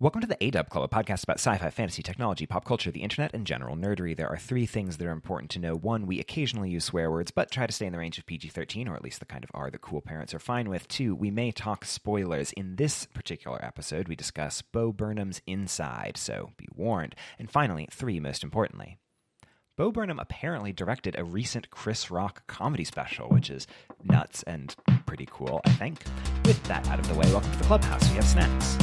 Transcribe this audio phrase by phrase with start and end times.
[0.00, 3.02] Welcome to the ADub Club, a podcast about sci fi, fantasy, technology, pop culture, the
[3.02, 4.16] internet, and general nerdery.
[4.16, 5.74] There are three things that are important to know.
[5.74, 8.50] One, we occasionally use swear words, but try to stay in the range of PG
[8.50, 10.86] 13, or at least the kind of R that cool parents are fine with.
[10.86, 12.52] Two, we may talk spoilers.
[12.52, 17.16] In this particular episode, we discuss Bo Burnham's Inside, so be warned.
[17.36, 18.98] And finally, three, most importantly,
[19.76, 23.66] Bo Burnham apparently directed a recent Chris Rock comedy special, which is
[24.04, 24.76] nuts and
[25.06, 26.04] pretty cool, I think.
[26.44, 28.08] With that out of the way, welcome to the clubhouse.
[28.10, 28.78] We have snacks.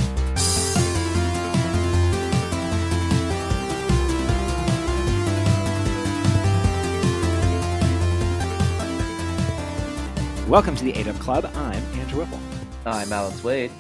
[10.47, 11.49] Welcome to the ADub Club.
[11.55, 12.39] I'm Andrew Whipple.
[12.85, 13.71] I'm Alex Wade.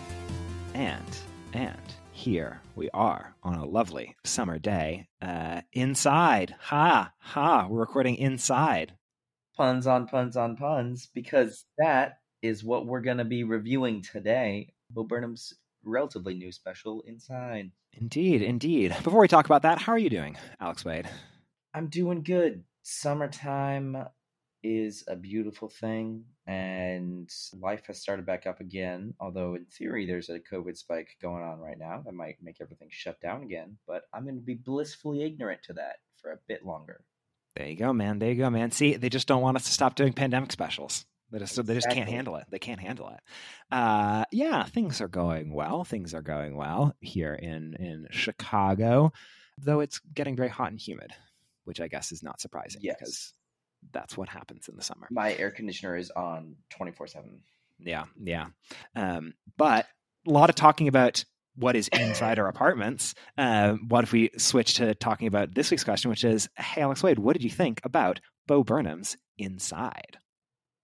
[0.73, 1.05] And,
[1.53, 1.77] and
[2.11, 6.55] here we are on a lovely summer day uh, inside.
[6.59, 8.93] Ha, ha, we're recording inside.
[9.55, 14.73] Puns on puns on puns, because that is what we're going to be reviewing today.
[14.89, 17.69] Bo Burnham's relatively new special, Inside.
[17.93, 18.95] Indeed, indeed.
[19.03, 21.07] Before we talk about that, how are you doing, Alex Wade?
[21.75, 22.63] I'm doing good.
[22.81, 24.07] Summertime
[24.63, 27.29] is a beautiful thing, and
[27.59, 29.13] life has started back up again.
[29.19, 32.89] Although, in theory, there's a COVID spike going on right now that might make everything
[32.91, 33.77] shut down again.
[33.87, 37.03] But I'm going to be blissfully ignorant to that for a bit longer.
[37.55, 38.19] There you go, man.
[38.19, 38.71] There you go, man.
[38.71, 41.05] See, they just don't want us to stop doing pandemic specials.
[41.31, 41.73] They just, exactly.
[41.73, 42.45] they just can't handle it.
[42.49, 43.19] They can't handle it.
[43.71, 45.83] Uh, yeah, things are going well.
[45.83, 49.11] Things are going well here in in Chicago,
[49.57, 51.11] though it's getting very hot and humid,
[51.63, 52.95] which I guess is not surprising yes.
[52.99, 53.33] because
[53.91, 55.07] that's what happens in the summer.
[55.11, 57.39] My air conditioner is on 24 7.
[57.79, 58.47] Yeah, yeah.
[58.95, 59.87] Um, but
[60.27, 61.23] a lot of talking about
[61.55, 63.15] what is inside our apartments.
[63.37, 67.01] Uh, what if we switch to talking about this week's question, which is Hey, Alex
[67.03, 70.17] Wade, what did you think about Bo Burnham's Inside?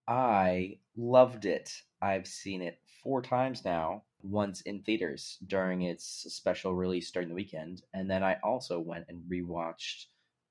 [0.07, 1.71] I loved it.
[2.01, 7.35] I've seen it four times now, once in theaters during its special release during the
[7.35, 7.81] weekend.
[7.93, 10.05] And then I also went and rewatched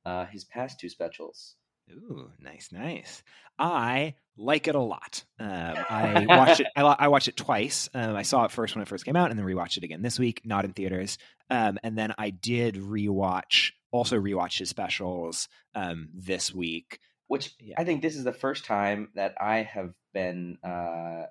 [0.05, 1.57] uh, his past two specials.
[1.91, 3.23] Ooh, nice, nice.
[3.59, 5.25] I like it a lot.
[5.39, 6.67] Um, I watched it.
[6.77, 7.89] I, I, watched it twice.
[7.93, 10.03] Um, I saw it first when it first came out, and then rewatched it again
[10.03, 11.19] this week, not in theaters.
[11.51, 17.01] Um, and then I did rewatch, also rewatch his specials um, this week.
[17.27, 17.75] Which yeah.
[17.79, 20.59] I think this is the first time that I have been.
[20.65, 21.27] Uh,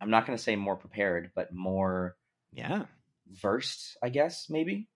[0.00, 2.16] I'm not going to say more prepared, but more,
[2.52, 2.84] yeah,
[3.28, 3.96] versed.
[4.02, 4.88] I guess maybe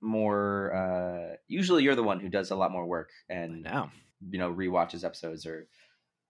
[0.00, 0.74] more.
[0.74, 3.90] Uh, usually, you're the one who does a lot more work, and now
[4.30, 5.66] you know rewatches episodes or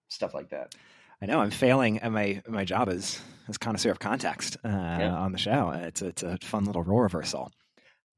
[0.09, 0.75] stuff like that.
[1.21, 5.15] I know I'm failing at my my job as as connoisseur of context uh, yeah.
[5.15, 5.71] on the show.
[5.73, 7.51] It's a, it's a fun little role reversal.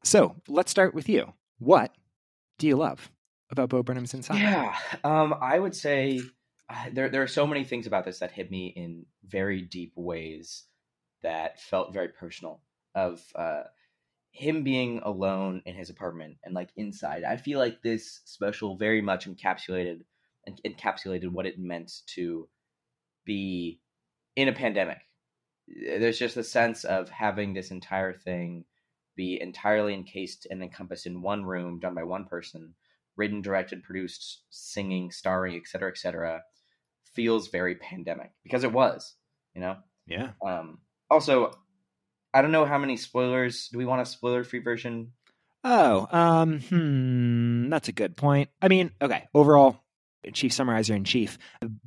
[0.03, 1.33] So let's start with you.
[1.59, 1.95] What
[2.57, 3.09] do you love
[3.49, 4.39] about Bo Burnham's Inside?
[4.39, 6.21] Yeah, um, I would say
[6.69, 9.93] uh, there there are so many things about this that hit me in very deep
[9.95, 10.63] ways
[11.23, 12.61] that felt very personal.
[12.93, 13.63] Of uh,
[14.35, 17.23] him being alone in his apartment and like inside.
[17.23, 20.01] I feel like this special very much encapsulated
[20.65, 22.47] encapsulated what it meant to
[23.23, 23.79] be
[24.35, 24.99] in a pandemic.
[25.67, 28.65] There's just a sense of having this entire thing
[29.15, 32.75] be entirely encased and encompassed in one room, done by one person,
[33.15, 36.41] written, directed, produced, singing, starring, etc., etc.
[37.13, 39.15] Feels very pandemic because it was,
[39.55, 39.77] you know.
[40.05, 40.31] Yeah.
[40.45, 40.79] Um,
[41.09, 41.53] also,
[42.35, 43.69] I don't know how many spoilers.
[43.71, 45.13] Do we want a spoiler free version?
[45.63, 48.49] Oh, um, hmm, that's a good point.
[48.61, 49.84] I mean, okay, overall,
[50.33, 51.37] chief summarizer in chief,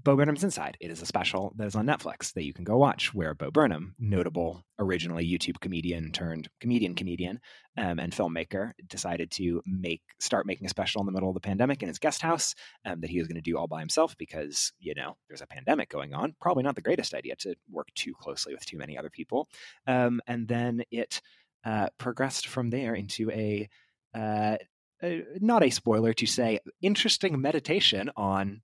[0.03, 0.77] Bo Burnham's Inside.
[0.81, 3.51] It is a special that is on Netflix that you can go watch, where Bo
[3.51, 7.41] Burnham, notable originally YouTube comedian turned comedian comedian
[7.77, 11.41] um, and filmmaker, decided to make start making a special in the middle of the
[11.41, 12.55] pandemic in his guest house
[12.85, 15.47] um, that he was going to do all by himself because you know there's a
[15.47, 16.35] pandemic going on.
[16.41, 19.49] Probably not the greatest idea to work too closely with too many other people.
[19.87, 21.21] Um, and then it
[21.65, 23.69] uh, progressed from there into a
[24.15, 24.57] uh,
[25.03, 25.11] uh,
[25.41, 28.63] not a spoiler to say, interesting meditation on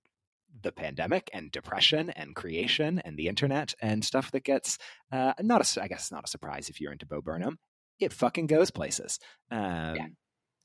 [0.61, 4.77] the pandemic and depression and creation and the internet and stuff that gets
[5.11, 7.57] uh, not a, I guess not a surprise if you're into Bo Burnham.
[7.99, 9.19] It fucking goes places.
[9.51, 10.07] Um, yeah.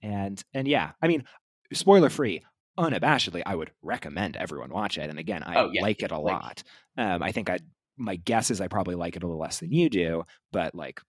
[0.03, 1.25] And and yeah, I mean,
[1.73, 2.45] spoiler free.
[2.79, 5.11] Unabashedly, I would recommend everyone watch it.
[5.11, 5.83] And again, I oh, yeah.
[5.83, 6.63] like it a like, lot.
[6.97, 7.59] Um, I think I
[7.99, 11.01] my guess is I probably like it a little less than you do, but like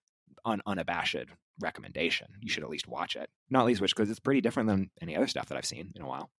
[0.44, 1.26] un, unabashed
[1.60, 2.28] recommendation.
[2.40, 3.28] You should at least watch it.
[3.50, 6.02] Not least which because it's pretty different than any other stuff that I've seen in
[6.02, 6.30] a while.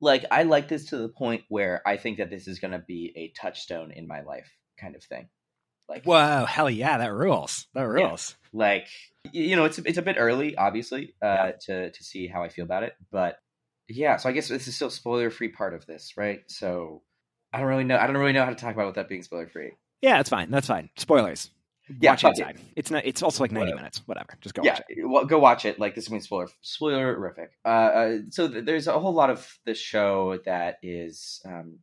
[0.00, 2.80] Like I like this to the point where I think that this is going to
[2.80, 5.28] be a touchstone in my life, kind of thing.
[5.88, 7.66] Like, whoa, hell yeah, that rules.
[7.74, 8.36] That rules.
[8.52, 8.58] Yeah.
[8.58, 8.88] Like,
[9.32, 11.52] you know, it's it's a bit early, obviously, uh, yeah.
[11.66, 13.36] to to see how I feel about it, but
[13.88, 14.16] yeah.
[14.16, 16.42] So I guess this is still spoiler free part of this, right?
[16.48, 17.02] So
[17.52, 17.96] I don't really know.
[17.96, 19.72] I don't really know how to talk about without being spoiler free.
[20.00, 20.50] Yeah, that's fine.
[20.50, 20.90] That's fine.
[20.96, 21.50] Spoilers
[22.00, 22.60] Yeah, watch fuck Inside.
[22.76, 23.04] It's not.
[23.04, 23.76] It's also like ninety Whatever.
[23.76, 24.02] minutes.
[24.06, 24.28] Whatever.
[24.40, 25.08] Just go yeah, watch it.
[25.08, 25.78] well, go watch it.
[25.78, 27.52] Like this be spoiler spoiler horrific.
[27.64, 31.78] Uh, uh, so th- there's a whole lot of the show that is, um,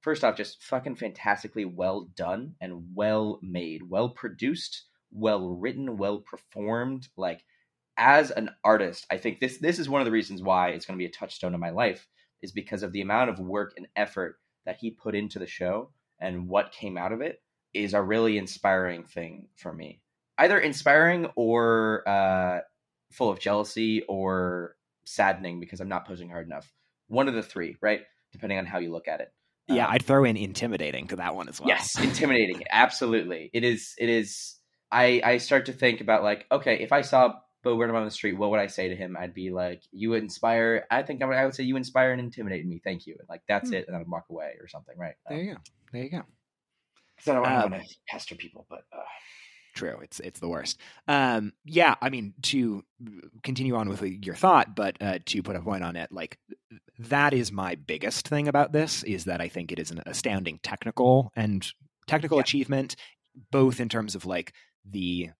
[0.00, 6.18] first off, just fucking fantastically well done and well made, well produced, well written, well
[6.18, 7.08] performed.
[7.16, 7.44] Like
[7.96, 10.98] as an artist, I think this this is one of the reasons why it's going
[10.98, 12.06] to be a touchstone in my life
[12.42, 14.36] is because of the amount of work and effort
[14.66, 15.90] that he put into the show
[16.20, 17.40] and what came out of it
[17.74, 20.00] is a really inspiring thing for me.
[20.38, 22.60] Either inspiring or uh,
[23.12, 26.72] full of jealousy or saddening because I'm not pushing hard enough.
[27.08, 28.00] One of the three, right?
[28.32, 29.32] Depending on how you look at it.
[29.68, 31.68] Yeah, Um, I'd throw in intimidating to that one as well.
[31.68, 32.64] Yes, intimidating.
[32.70, 33.94] Absolutely, it is.
[33.98, 34.56] It is.
[34.90, 38.10] I I start to think about like, okay, if I saw Bo Burnham on the
[38.10, 39.16] street, what would I say to him?
[39.18, 42.12] I'd be like, "You would inspire." I think I would, I would say, "You inspire
[42.12, 43.16] and intimidate me." Thank you.
[43.18, 43.74] And like that's Hmm.
[43.76, 45.14] it, and I'd walk away or something, right?
[45.28, 45.60] There you go.
[45.92, 46.22] There you go.
[47.24, 49.02] Because I don't Um, want to pester people, but uh,
[49.74, 49.98] True.
[50.02, 50.78] It's it's the worst.
[51.08, 51.96] Um, yeah.
[52.00, 52.84] I mean, to
[53.42, 56.38] continue on with your thought, but uh, to put a point on it, like
[57.00, 60.60] that is my biggest thing about this is that I think it is an astounding
[60.62, 61.66] technical and
[62.06, 62.42] technical Yeah.
[62.42, 62.94] achievement,
[63.50, 64.52] both in terms of like
[64.88, 65.30] the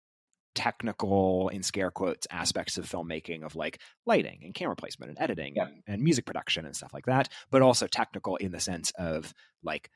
[0.57, 5.55] technical in scare quotes aspects of filmmaking of like lighting and camera placement and editing
[5.57, 5.65] Yeah.
[5.67, 9.35] and, and music production and stuff like that but also technical in the sense of
[9.65, 9.91] like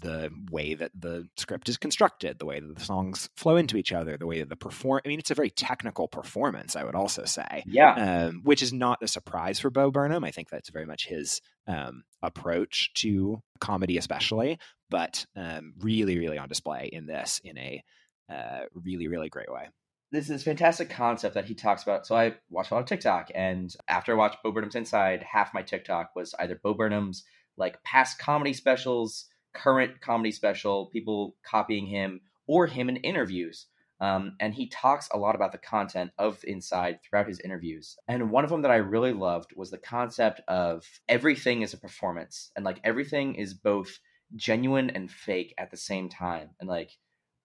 [0.00, 3.92] the way that the script is constructed the way that the songs flow into each
[3.92, 6.94] other the way that the perform i mean it's a very technical performance i would
[6.94, 10.24] also say yeah, um, which is not a surprise for Bo Burnham.
[10.24, 16.38] I think that's very much his um, approach to comedy, especially, but um, really, really
[16.38, 17.82] on display in this in a
[18.30, 19.68] uh, really, really great way.
[20.12, 22.06] this is fantastic concept that he talks about.
[22.06, 25.54] So I watch a lot of TikTok, and after I watched Bo Burnham's Inside, half
[25.54, 27.24] my TikTok was either Bo Burnham's
[27.56, 33.66] like past comedy specials, current comedy special, people copying him, or him in interviews.
[34.00, 37.96] Um, and he talks a lot about the content of Inside throughout his interviews.
[38.08, 41.78] And one of them that I really loved was the concept of everything is a
[41.78, 43.98] performance, and like everything is both
[44.36, 46.50] genuine and fake at the same time.
[46.60, 46.92] And like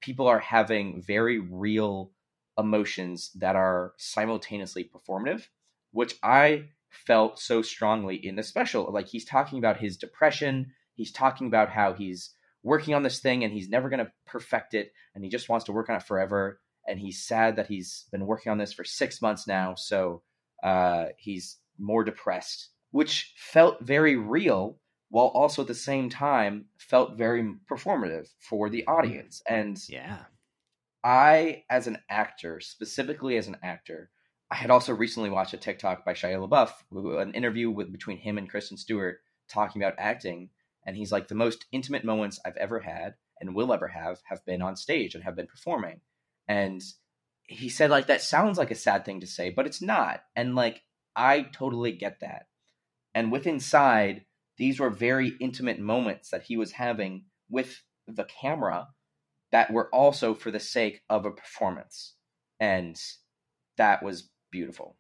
[0.02, 2.12] people are having very real
[2.58, 5.48] emotions that are simultaneously performative,
[5.92, 8.92] which I felt so strongly in the special.
[8.92, 12.32] Like he's talking about his depression, he's talking about how he's
[12.64, 15.66] working on this thing and he's never going to perfect it and he just wants
[15.66, 16.60] to work on it forever.
[16.88, 20.24] And he's sad that he's been working on this for 6 months now, so
[20.64, 27.18] uh he's more depressed, which felt very real while also at the same time felt
[27.18, 29.42] very performative for the audience.
[29.48, 30.26] And Yeah.
[31.04, 34.10] I, as an actor, specifically as an actor,
[34.50, 38.38] I had also recently watched a TikTok by Shia LaBeouf, an interview with between him
[38.38, 40.50] and Kristen Stewart talking about acting,
[40.86, 44.46] and he's like the most intimate moments I've ever had and will ever have have
[44.46, 46.02] been on stage and have been performing,
[46.48, 46.82] and
[47.44, 50.56] he said like that sounds like a sad thing to say, but it's not, and
[50.56, 50.84] like
[51.16, 52.48] I totally get that,
[53.14, 54.26] and with Inside,
[54.58, 58.88] these were very intimate moments that he was having with the camera
[59.52, 62.16] that were also for the sake of a performance.
[62.60, 63.00] And
[63.78, 64.98] that was beautiful.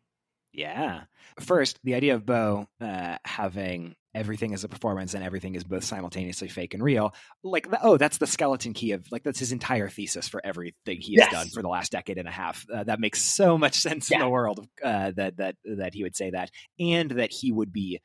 [0.56, 1.02] Yeah.
[1.40, 5.84] First, the idea of Bo uh, having everything as a performance and everything is both
[5.84, 7.14] simultaneously fake and real.
[7.44, 11.16] Like, oh, that's the skeleton key of like that's his entire thesis for everything he
[11.16, 11.32] has Yes.
[11.32, 12.66] done for the last decade and a half.
[12.74, 16.16] Uh, that makes so much sense in the world uh, that that that he would
[16.16, 16.50] say that,
[16.80, 18.00] and that he would be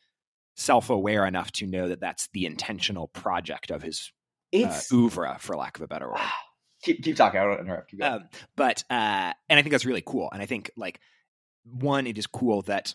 [0.57, 4.13] self-aware enough to know that that's the intentional project of his
[4.55, 6.19] uh, oeuvre, for lack of a better word.
[6.83, 7.41] keep keep talking.
[7.41, 7.93] I don't interrupt.
[7.93, 8.05] You.
[8.05, 10.29] Um, but uh, and I think that's really cool.
[10.33, 11.01] And I think like
[11.65, 12.95] one, it is cool that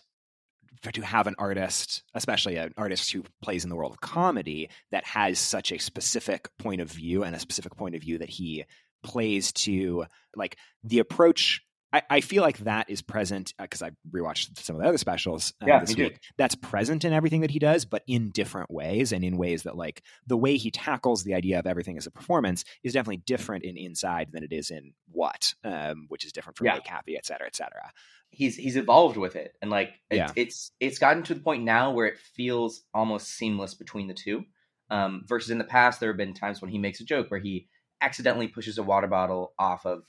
[0.92, 5.04] to have an artist, especially an artist who plays in the world of comedy, that
[5.04, 8.64] has such a specific point of view and a specific point of view that he
[9.02, 10.04] plays to
[10.34, 11.62] like the approach.
[11.92, 15.54] I, I feel like that is present because I rewatched some of the other specials
[15.62, 16.18] uh, Yeah, this week.
[16.36, 19.76] That's present in everything that he does, but in different ways and in ways that
[19.76, 23.64] like the way he tackles the idea of everything as a performance is definitely different
[23.64, 26.74] in Inside than it is in What, um, which is different from Yeah.
[26.74, 27.92] Make Happy, et cetera, et cetera.
[28.30, 30.32] he's he's evolved with it, and like it's, Yeah.
[30.34, 34.44] it's it's gotten to the point now where it feels almost seamless between the two.
[34.90, 37.40] Um, versus in the past, there have been times when he makes a joke where
[37.40, 37.68] he
[38.00, 40.02] accidentally pushes a water bottle off of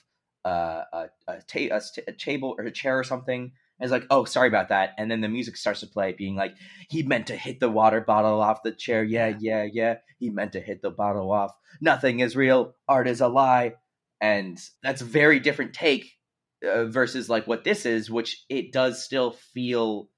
[0.44, 3.52] uh, a a, ta- a, a table or a chair or something.
[3.80, 4.94] And it's like, oh, sorry about that.
[4.98, 6.56] And then the music starts to play, being like,
[6.88, 9.04] he meant to hit the water bottle off the chair.
[9.04, 9.98] Yeah, yeah, yeah.
[10.18, 11.52] He meant to hit the bottle off.
[11.80, 12.74] Nothing is real.
[12.88, 13.74] Art is a lie.
[14.20, 16.10] And that's a very different take
[16.68, 20.08] uh, versus like what this is, which it does still feel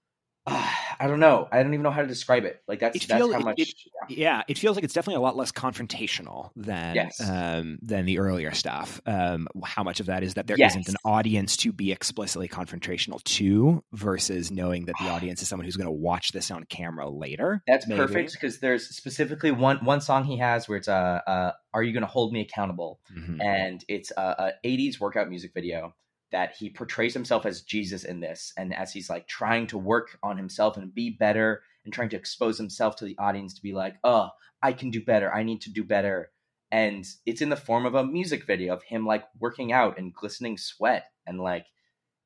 [0.46, 1.48] uh, I don't know.
[1.50, 2.62] I don't even know how to describe it.
[2.68, 3.58] Like that's It that's feel- how much.
[3.58, 3.72] it-
[4.10, 7.20] yeah, it feels like it's definitely a lot less confrontational than Yes.
[7.28, 9.00] um, than the earlier stuff.
[9.06, 10.74] Um, how much of that is that there Yes.
[10.76, 15.64] not an audience to be explicitly confrontational to, versus knowing that the audience is someone
[15.64, 17.62] who's going to watch this on camera later.
[17.66, 17.98] That's maybe.
[18.00, 21.92] perfect because there's specifically one one song he has where it's uh, uh "Are you
[21.94, 23.42] gonna hold me accountable?" Mhm.
[23.42, 25.94] and it's a, a 80s workout music video
[26.32, 30.18] that he portrays himself as Jesus in this, and as he's like trying to work
[30.22, 33.72] on himself and be better, and trying to expose himself to the audience to be
[33.72, 34.30] like, "Oh,
[34.62, 35.32] I can do better.
[35.32, 36.30] I need to do better."
[36.70, 40.14] And it's in the form of a music video of him like working out and
[40.14, 41.66] glistening sweat, and like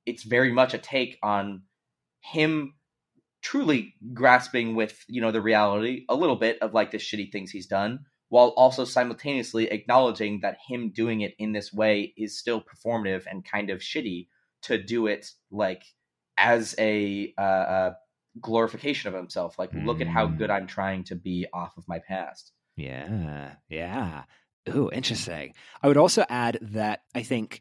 [0.06, 1.62] it's very much a take on
[2.20, 2.74] him
[3.42, 7.50] truly grasping with you know the reality a little bit of like the shitty things
[7.50, 12.60] he's done while also simultaneously acknowledging that him doing it in this way is still
[12.60, 14.26] performative and kind of shitty
[14.60, 15.84] to do it like
[16.36, 17.94] as a uh, uh,
[18.40, 20.36] glorification of himself like look at how Mm.
[20.38, 24.24] good i'm trying to be off of my past Yeah, yeah.
[24.74, 25.54] Ooh, interesting.
[25.80, 27.60] I would also add that I think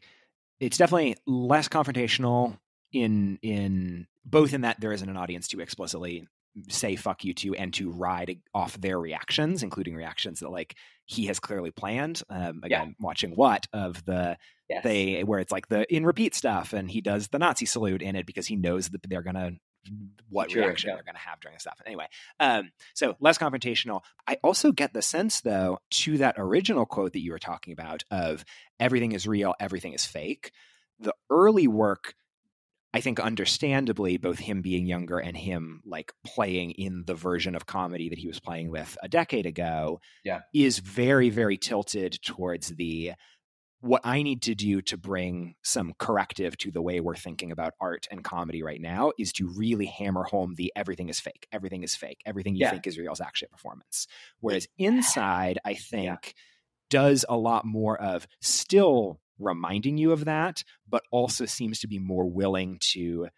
[0.58, 2.58] it's definitely less confrontational
[2.90, 6.26] in in both in that there isn't an audience to explicitly
[6.68, 11.26] say fuck you to and to ride off their reactions, including reactions that like he
[11.26, 12.22] has clearly planned.
[12.30, 14.36] Um, again, watching what of the
[14.68, 18.02] yes they where it's like the in repeat stuff and he does the Nazi salute
[18.02, 19.52] in it because he knows that they're gonna
[20.30, 20.94] what Sure, reaction yeah.
[20.94, 21.80] they're gonna have during the stuff.
[21.84, 22.06] Anyway,
[22.40, 24.00] um, so less confrontational.
[24.26, 28.04] I also get the sense though to that original quote that you were talking about
[28.10, 28.44] of
[28.80, 30.52] everything is real, everything is fake.
[31.00, 32.14] The early work
[32.94, 37.66] I think understandably, both him being younger and him like playing in the version of
[37.66, 40.42] comedy that he was playing with a decade ago, Yeah.
[40.54, 43.12] is very, very tilted towards the
[43.80, 47.74] what I need to do to bring some corrective to the way we're thinking about
[47.80, 51.82] art and comedy right now is to really hammer home the everything is fake, everything
[51.82, 52.70] is fake, everything you Yeah.
[52.70, 54.06] think is real is actually a performance.
[54.40, 56.34] Whereas inside, I think
[56.88, 61.98] does a lot more of still reminding you of that, but also seems to be
[61.98, 63.28] more willing to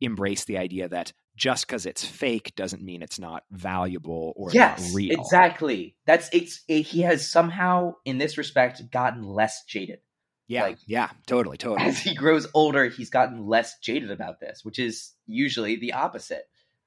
[0.00, 4.94] embrace the idea that just because it's fake doesn't mean it's not valuable or yes
[4.94, 5.10] real.
[5.18, 9.98] exactly that's it's it, he has somehow in this respect gotten less jaded
[10.46, 11.88] Yeah, Like- yeah, totally, totally.
[11.88, 16.44] as he grows older, he's gotten less jaded about this, which is usually the opposite.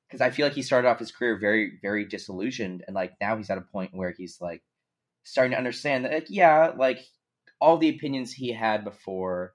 [0.08, 3.36] Because I feel like he started off his career very, very disillusioned, and like now
[3.36, 4.62] he's at a point where he's like
[5.24, 7.00] starting to understand that, like, yeah, like
[7.60, 9.54] all the opinions he had before,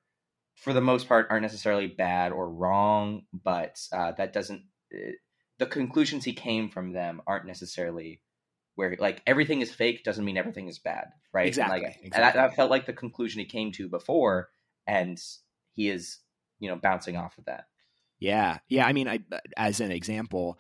[0.55, 4.65] for the most part, aren't necessarily bad or wrong, but uh, that doesn't.
[4.95, 5.13] Uh,
[5.59, 8.21] the conclusions he came from them aren't necessarily
[8.75, 11.43] where like everything is fake doesn't mean everything is bad, right?
[11.43, 12.41] And, Exactly, Like, and exactly.
[12.41, 14.49] that, that felt like the conclusion he came to before,
[14.87, 15.21] and
[15.75, 16.19] he is
[16.59, 17.67] you know bouncing off of that.
[18.19, 18.59] Yeah.
[18.69, 18.87] Yeah.
[18.87, 19.19] I mean, I,
[19.57, 20.59] as an example,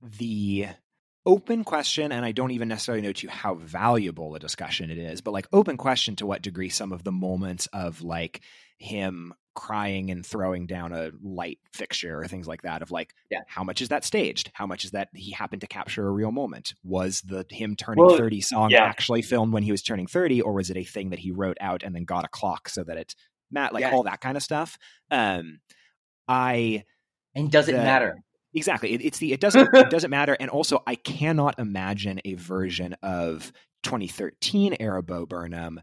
[0.00, 0.68] the
[1.26, 5.20] open question, and I don't even necessarily know to how valuable a discussion it is,
[5.20, 8.42] but like open question to what degree some of the moments of like
[8.78, 13.38] him crying and throwing down a light fixture or things like that of like Yeah.
[13.46, 16.32] how much is that staged how much is that he happened to capture a real
[16.32, 18.82] moment was the him turning Well, 30 song yeah.
[18.82, 21.56] actually filmed when he was turning 30 or was it a thing that he wrote
[21.60, 23.14] out and then got a clock so that it
[23.52, 23.92] Matt like Yes.
[23.94, 24.76] all that kind of stuff
[25.12, 25.60] um
[26.26, 26.82] i
[27.36, 28.16] And does it The- matter?
[28.54, 28.92] Exactly.
[28.92, 30.36] It, it's the it doesn't it doesn't matter.
[30.38, 35.80] And also, I cannot imagine a version of 2013 era Bo Burnham,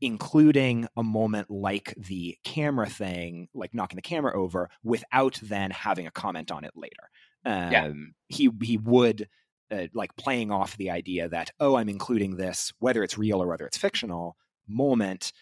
[0.00, 6.06] including a moment like the camera thing, like knocking the camera over, without then having
[6.06, 7.10] a comment on it later.
[7.44, 7.92] Um, Yeah.
[8.28, 9.28] He he would.
[9.70, 13.46] Uh, like playing off the idea that oh i'm including this whether it's real or
[13.46, 14.36] whether it's fictional
[14.68, 15.32] moment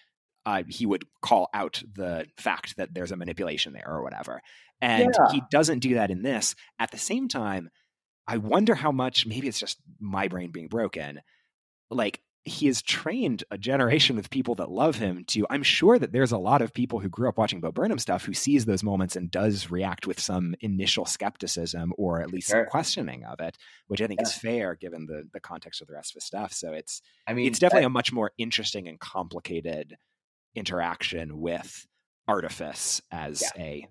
[0.46, 4.40] uh, he would call out the fact that there's a manipulation there or whatever
[4.80, 5.32] and Yeah.
[5.32, 6.56] he doesn't do that in this.
[6.80, 7.70] At the same time,
[8.26, 11.20] I wonder how much, maybe it's just my brain being broken,
[11.90, 16.10] like he has trained a generation of people that love him to i'm sure that
[16.10, 18.82] there's a lot of people who grew up watching bo burnham stuff who sees those
[18.82, 22.62] moments and does react with some initial skepticism or at least Sure.
[22.64, 23.56] some questioning of it
[23.86, 26.52] which i think is fair given the the context of the rest of his stuff
[26.52, 29.96] so it's I mean, it's definitely a much more interesting and complicated
[30.54, 31.86] interaction with
[32.28, 33.86] artifice as a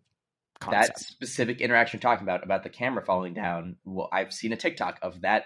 [0.69, 3.77] that specific interaction you're talking about about the camera falling down.
[3.83, 5.45] Well, I've seen a TikTok of that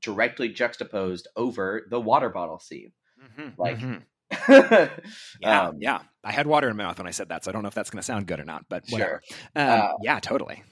[0.00, 2.92] directly juxtaposed over the water bottle scene.
[3.38, 4.02] Mhm, like, mhm.
[4.48, 4.90] yeah,
[5.40, 6.00] yeah, um, yeah.
[6.24, 7.74] I had water in my mouth when I said that, so I don't know if
[7.74, 9.22] that's going to sound good or not, but whatever.
[9.54, 10.62] Um, Uh, yeah, totally.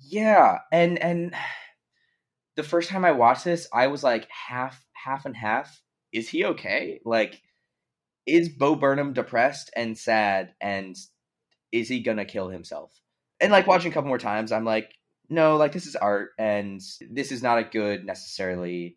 [0.00, 1.34] Yeah, and and
[2.56, 5.80] the first time I watched this, I was like half half and half.
[6.12, 7.00] Is he okay?
[7.04, 7.40] Like,
[8.26, 10.96] is Bo Burnham depressed and sad, and
[11.72, 12.92] is he gonna kill himself?
[13.40, 14.92] And like watching a couple more times, I'm like,
[15.28, 18.96] no, like this is art, and this is not a good necessarily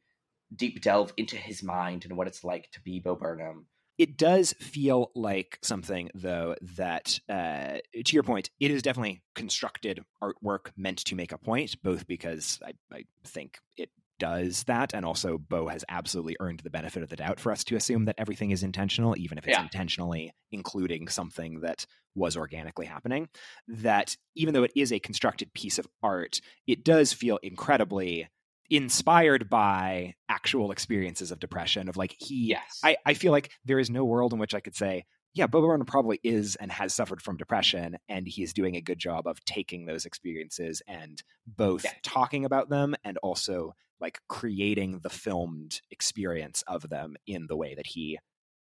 [0.56, 3.66] deep delve into his mind and what it's like to be Bo Burnham.
[3.98, 10.04] It does feel like something, though, that, uh, to your point, it is definitely constructed
[10.22, 15.06] artwork meant to make a point, both because I, I think it does that, and
[15.06, 18.16] also Bo has absolutely earned the benefit of the doubt for us to assume that
[18.18, 19.64] everything is intentional, even if it's Yeah.
[19.64, 23.30] intentionally including something that was organically happening.
[23.68, 28.28] That even though it is a constructed piece of art, it does feel incredibly
[28.70, 31.88] inspired by actual experiences of depression.
[31.88, 32.80] Of like he, Yes.
[32.84, 35.06] I, I feel like there is no world in which I could say,
[35.38, 38.82] yeah, Bo Burnham probably is and has suffered from depression, and he is doing a
[38.82, 41.94] good job of taking those experiences and both Yeah.
[42.02, 47.76] talking about them and also like creating the filmed experience of them in the way
[47.76, 48.18] that he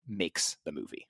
[0.06, 1.06] makes the movie.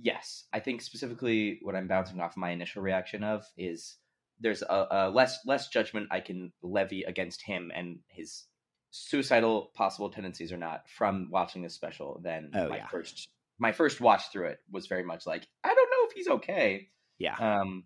[0.00, 3.96] Yes, I think specifically what I'm bouncing off my initial reaction of is
[4.40, 8.44] there's a, a less less judgment I can levy against him and his
[8.90, 12.88] suicidal possible tendencies or not from watching this special than Oh, my yeah.
[12.88, 13.28] first
[13.62, 16.88] my first watch through it was very much like I don't know if he's okay.
[17.20, 17.36] Yeah.
[17.38, 17.84] Um,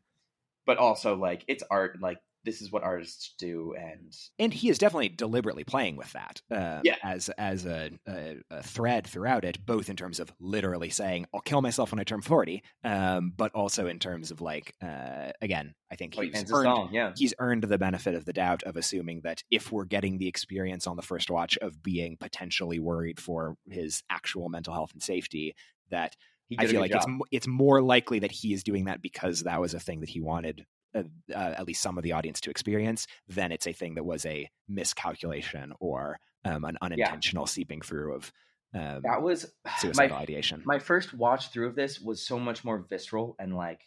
[0.65, 1.99] but also like it's art.
[2.01, 2.17] Like
[2.47, 6.81] this is what artists do, and and he is definitely deliberately playing with that um,
[6.85, 6.97] Yeah.
[7.03, 11.43] as as a, a, a thread throughout it, both in terms of literally saying "I'll
[11.43, 15.75] kill myself when I turn 40," um, but also in terms of like uh, again,
[15.91, 16.89] I think he's a earned, song.
[16.93, 20.29] Yeah, he's earned the benefit of the doubt of assuming that if we're getting the
[20.29, 25.03] experience on the first watch of being potentially worried for his actual mental health and
[25.03, 25.55] safety,
[25.91, 26.17] that
[26.59, 27.15] I feel like it's job.
[27.19, 30.09] mo- it's more likely that he is doing that because that was a thing that
[30.09, 30.65] he wanted
[30.97, 34.05] uh, uh, at least some of the audience to experience then it's a thing that
[34.05, 38.33] was a miscalculation or um, an unintentional seeping through of
[38.75, 40.63] um, that was suicidal my ideation.
[40.65, 43.81] my first watch through of this was so much more visceral and like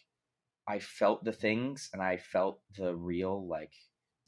[0.67, 3.71] I felt the things and I felt the real like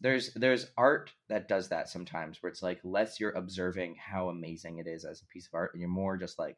[0.01, 4.79] there's there's art that does that sometimes where it's like less you're observing how amazing
[4.79, 6.57] it is as a piece of art and you're more just like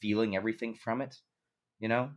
[0.00, 1.16] feeling everything from it,
[1.78, 2.10] you know?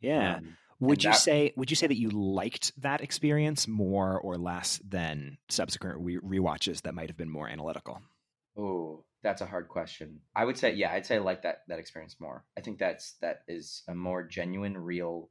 [0.00, 0.36] yeah.
[0.36, 4.36] Um, would and you say would you say that you liked that experience more or
[4.36, 8.00] less than subsequent re- rewatches that might have been more analytical?
[8.56, 10.20] Oh, that's a hard question.
[10.34, 12.44] I would say, yeah, I'd say I like that that experience more.
[12.56, 15.30] I think that's that is a more genuine, real.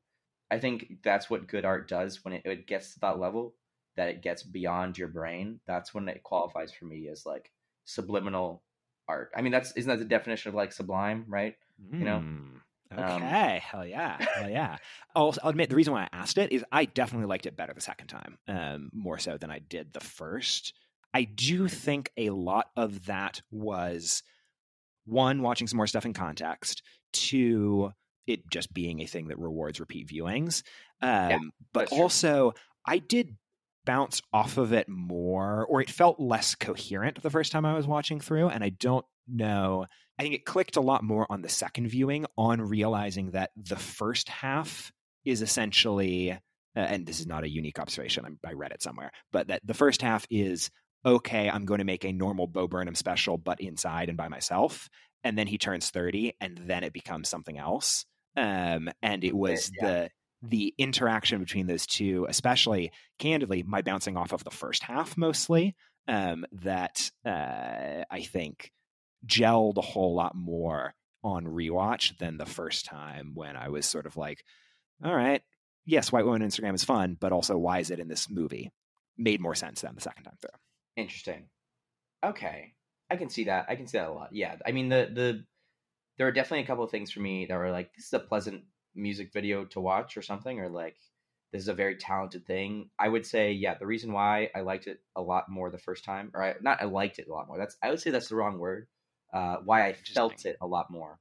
[0.52, 3.56] I think that's what good art does when it, it gets to that level
[3.96, 5.60] that it gets beyond your brain.
[5.68, 7.52] That's when it qualifies for me as like
[7.86, 8.63] subliminal
[9.08, 9.32] art.
[9.36, 11.56] I mean, that's isn't that the definition of like sublime, right?
[11.91, 12.20] You know?
[12.20, 12.58] Hmm.
[12.98, 14.78] Um, Okay, hell yeah, hell yeah.
[15.16, 17.74] I'll, I'll admit the reason why I asked it is I definitely liked it better
[17.74, 20.74] the second time, um, more so than I did the first.
[21.14, 24.24] I do think a lot of that was
[25.06, 27.92] one watching some more stuff in context, two
[28.26, 30.64] it just being a thing that rewards repeat viewings,
[31.02, 32.02] um, but that's true.
[32.02, 32.54] also
[32.86, 33.36] I did
[33.86, 37.86] bounce off of it more, or it felt less coherent the first time I was
[37.86, 39.86] watching through, and I don't know.
[40.20, 43.76] I think it clicked a lot more on the second viewing on realizing that the
[43.76, 44.92] first half
[45.26, 46.38] is essentially, uh,
[46.76, 49.74] and this is not a unique observation, I'm, I read it somewhere, but that the
[49.74, 50.70] first half is
[51.06, 54.88] okay, I'm going to make a normal Bo Burnham special, but inside and by myself.
[55.24, 58.06] And then he turns 30, and then it becomes something else.
[58.38, 59.88] Um, and it was Yeah.
[59.88, 60.10] the
[60.46, 65.74] the interaction between those two, especially candidly, my bouncing off of the first half mostly,
[66.10, 68.72] um, that uh, I think
[69.26, 74.06] gelled a whole lot more on rewatch than the first time when I was sort
[74.06, 74.44] of like,
[75.04, 75.42] all right,
[75.86, 78.72] yes, white woman Instagram is fun, but also why is it in this movie?
[79.18, 80.60] Made more sense than the second time through.
[80.96, 81.46] Interesting.
[82.24, 82.74] Okay,
[83.10, 83.68] I can see that.
[83.70, 84.30] I can see that a lot.
[84.32, 85.46] Yeah, I mean the the
[86.18, 88.20] there are definitely a couple of things for me that were like this is a
[88.20, 88.64] pleasant
[88.96, 90.96] music video to watch or something, or like
[91.52, 92.90] this is a very talented thing.
[92.98, 96.06] I would say yeah, the reason why I liked it a lot more the first
[96.06, 97.58] time, or I, not I liked it a lot more.
[97.58, 98.88] That's I would say that's the wrong word.
[99.34, 101.19] Uh, why I felt it a lot more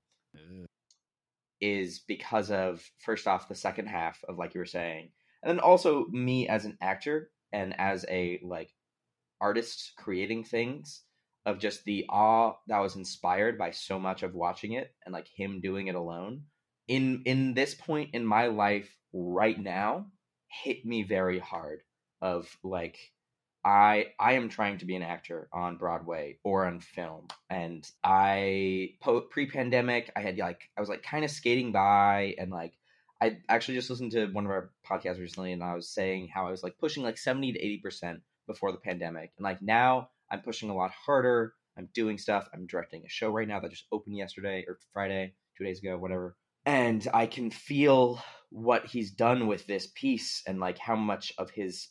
[1.61, 5.11] is because of first off the second half of like you were saying,
[5.43, 8.71] and then also me as an actor and as a like
[9.41, 11.03] artist creating things
[11.45, 15.27] of just the awe that was inspired by so much of watching it and like
[15.35, 16.43] him doing it alone
[16.89, 20.07] in in this point in my life right now
[20.49, 21.81] hit me very hard
[22.21, 22.99] of like
[23.65, 28.95] I I am trying to be an actor on Broadway or on film, and I
[29.01, 32.75] po- pre-pandemic I had like I was like kind of skating by, and like
[33.21, 36.47] I actually just listened to one of our podcasts recently, and I was saying how
[36.47, 40.11] I was like pushing like seventy to eighty percent before the pandemic, and like now
[40.31, 41.55] I'm pushing a lot harder.
[41.79, 42.49] I'm doing stuff.
[42.53, 45.97] I'm directing a show right now that just opened yesterday or Friday, two days ago,
[45.97, 51.33] whatever, and I can feel what he's done with this piece and like how much
[51.39, 51.89] of his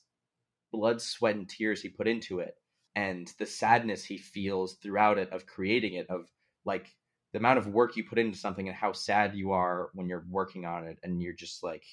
[0.71, 2.55] blood, sweat, and tears he put into it,
[2.95, 6.29] and the sadness he feels throughout it of creating it, of
[6.65, 6.93] like
[7.33, 10.25] the amount of work you put into something and how sad you are when you're
[10.29, 11.83] working on it, and you're just like,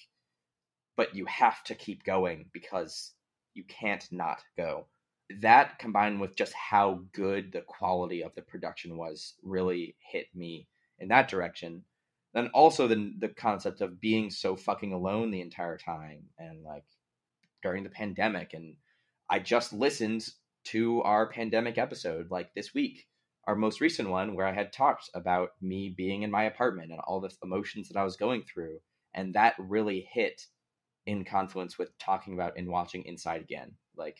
[0.96, 3.12] but you have to keep going because
[3.54, 4.86] you can't not go.
[5.40, 10.68] That combined with just how good the quality of the production was really hit me
[10.98, 11.84] in that direction.
[12.34, 16.84] Then also the the concept of being so fucking alone the entire time and like
[17.62, 18.76] during the pandemic and
[19.30, 20.26] I just listened
[20.66, 23.06] to our pandemic episode like this week,
[23.46, 27.00] our most recent one where I had talked about me being in my apartment and
[27.00, 28.78] all the emotions that I was going through
[29.14, 30.42] and that really hit
[31.06, 33.72] in confluence with talking about and watching Inside again.
[33.96, 34.18] Like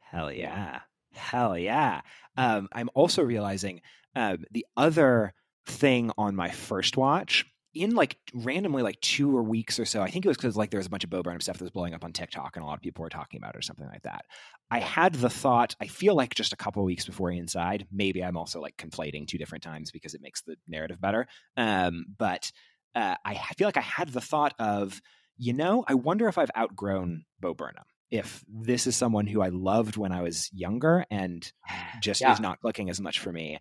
[0.00, 0.80] hell yeah.
[1.12, 2.02] Hell yeah.
[2.36, 3.80] Um, I'm also realizing
[4.14, 5.34] um, the other
[5.66, 10.02] thing on my first watch in like randomly like two or weeks or so.
[10.02, 11.64] I think it was because like there was a bunch of Bo Burnham stuff that
[11.64, 13.62] was blowing up on TikTok and a lot of people were talking about it or
[13.62, 14.24] something like that.
[14.70, 15.76] I had the thought.
[15.80, 17.86] I feel like just a couple of weeks before Inside.
[17.92, 21.26] Maybe I'm also like conflating two different times because it makes the narrative better.
[21.56, 22.50] Um, but
[22.94, 25.00] uh, I feel like I had the thought of,
[25.36, 29.50] you know, I wonder if I've outgrown Bo Burnham if this is someone who I
[29.50, 31.50] loved when I was younger and
[32.02, 32.32] just yeah.
[32.32, 33.58] is not clicking as much for me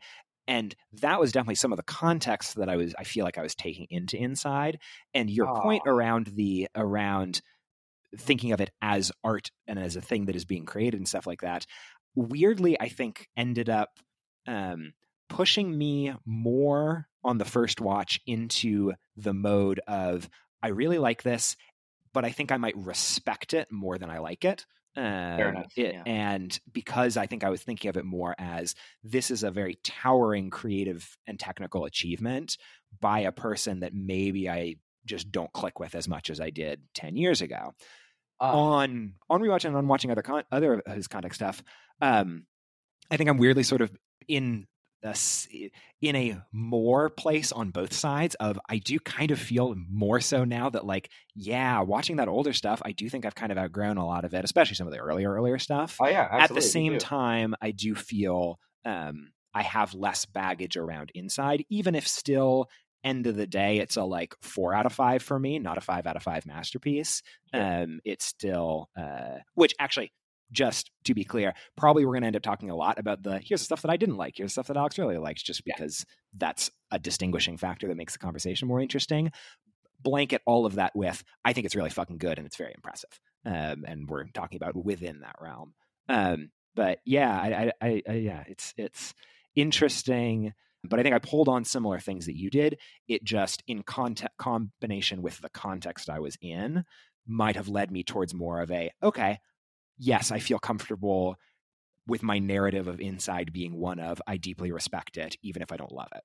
[0.50, 3.44] and that was definitely some of the context that i was i feel like i
[3.44, 4.80] was taking into inside
[5.14, 5.62] and your Aww.
[5.62, 7.42] point around the around
[8.18, 11.28] thinking of it as art and as a thing that is being created and stuff
[11.28, 11.66] like that
[12.16, 13.90] weirdly i think ended up
[14.48, 14.94] um,
[15.30, 20.28] pushing me more on the first watch into the mode of
[20.64, 21.56] i really like this
[22.12, 26.04] but i think i might respect it more than i like it um, it, yeah.
[26.06, 29.78] And because I think I was thinking of it more as this is a very
[29.84, 32.58] towering creative and technical achievement
[33.00, 34.76] by a person that maybe I
[35.06, 37.74] just don't click with as much as I did 10 years ago.
[38.42, 41.62] Uh, on on rewatching and on watching other con- other of his contact stuff,
[42.02, 42.46] um,
[43.12, 43.92] I think I'm weirdly sort of
[44.30, 44.66] in
[46.02, 50.44] in a more place on both sides of I do kind of feel more so
[50.44, 53.98] now that like yeah watching that older stuff I do think I've kind of outgrown
[53.98, 55.98] a lot of it especially some of the earlier earlier stuff.
[56.02, 61.12] Oh yeah at the same time I do feel um, I have less baggage around
[61.16, 62.70] inside even if still
[63.04, 65.82] end of the day it's a like four out of five for me not a
[65.82, 67.22] five out of five masterpiece.
[67.54, 70.12] Um it's still uh which actually
[70.52, 73.40] just to be clear, probably we're going to end up talking a lot about the
[73.40, 75.64] here's the stuff that I didn't like, here's the stuff that Alex really likes, just
[75.64, 76.38] because yeah.
[76.38, 79.32] that's a distinguishing factor that makes the conversation more interesting.
[80.02, 83.20] Blanket all of that with I think it's really fucking good and it's very impressive,
[83.46, 85.74] um, and we're talking about within that realm.
[86.08, 89.14] Um, but yeah, I, I, I, yeah, it's it's
[89.56, 90.54] interesting.
[90.82, 92.78] But I think I pulled on similar things that you did.
[93.10, 96.86] It just in context combination with the context I was in
[97.28, 99.40] might have led me towards more of a okay
[100.00, 101.36] yes, I feel comfortable
[102.08, 105.78] with my narrative of Inside being one of I deeply respect it, even if I
[105.78, 106.24] don't love it.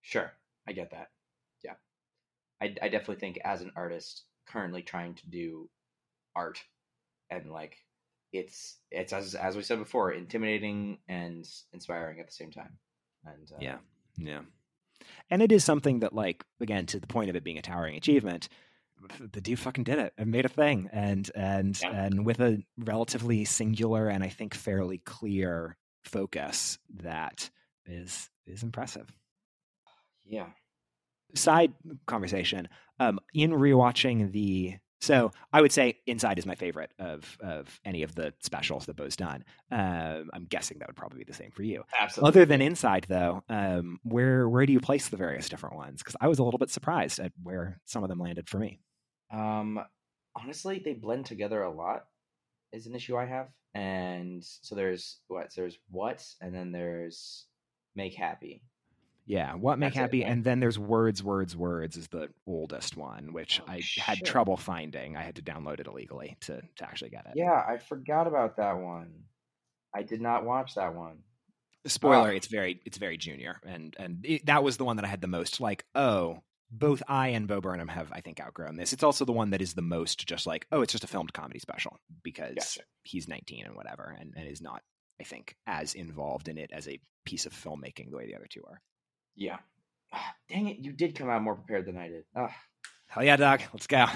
[0.00, 0.32] Sure,
[0.66, 1.10] I get that.
[1.62, 1.74] Yeah,
[2.60, 5.68] I, I definitely think as an artist currently trying to do
[6.34, 6.60] art
[7.30, 7.76] and like
[8.32, 12.78] it's it's as as we said before intimidating and inspiring at the same time
[13.24, 13.76] and uh, yeah
[14.16, 14.40] yeah
[15.30, 17.96] and it is something that like again to the point of it being a towering
[17.96, 18.48] achievement
[19.32, 21.90] the dude fucking did it and made a thing and and yeah.
[21.90, 27.50] and with a relatively singular and I think fairly clear focus that
[27.86, 29.10] is is impressive.
[30.24, 30.46] Yeah.
[31.34, 31.72] Side
[32.06, 32.68] conversation.
[33.00, 38.04] Um, in rewatching the so I would say Inside is my favorite of of any
[38.04, 39.44] of the specials that Bo's done.
[39.72, 41.82] Um, I'm guessing that would probably be the same for you.
[42.00, 42.28] Absolutely.
[42.28, 45.98] Other than Inside, though, um, where where do you place the various different ones?
[45.98, 48.78] Because I was a little bit surprised at where some of them landed for me.
[49.32, 49.80] Um,
[50.36, 52.04] honestly, they blend together a lot.
[52.72, 57.46] Is an issue I have, and so there's what there's what, and then there's
[57.94, 58.62] make happy.
[59.26, 62.96] Yeah, what make That's happy, it, and then there's words, words, words is the oldest
[62.96, 64.02] one, which oh, I shit.
[64.02, 65.16] had trouble finding.
[65.16, 67.32] I had to download it illegally to to actually get it.
[67.36, 69.12] Yeah, I forgot about that one.
[69.94, 71.18] I did not watch that one.
[71.86, 72.34] Spoiler: oh.
[72.34, 75.20] It's very it's very junior, and and it, that was the one that I had
[75.20, 75.84] the most like.
[75.94, 78.92] Oh, both I and Bo Burnham have, I think, outgrown this.
[78.92, 81.32] It's also the one that is the most just like, oh, it's just a filmed
[81.32, 82.80] comedy special because gotcha.
[83.02, 84.82] he's 19 and whatever, and, and is not,
[85.20, 88.48] I think, as involved in it as a piece of filmmaking the way the other
[88.48, 88.80] two are.
[89.36, 89.58] Yeah.
[90.12, 92.24] Ah, dang it, you did come out more prepared than I did.
[92.34, 92.54] Ah.
[93.06, 93.60] Hell yeah, Doc.
[93.74, 94.06] Let's go.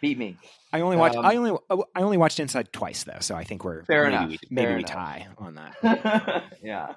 [0.00, 0.36] Beat me.
[0.72, 1.16] I only watched.
[1.16, 1.56] Um, I only.
[1.68, 4.28] Oh, I only watched Inside twice though, so I think we're fair maybe enough.
[4.28, 4.90] We, maybe fair we enough.
[4.90, 6.54] tie on that.
[6.62, 6.94] yeah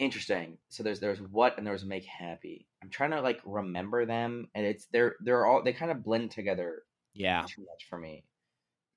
[0.00, 0.58] interesting.
[0.70, 2.66] So there's there's what and there's make happy.
[2.82, 6.32] I'm trying to like remember them, and it's they're they're all they kind of blend
[6.32, 6.82] together.
[7.14, 8.24] Yeah, too much for me.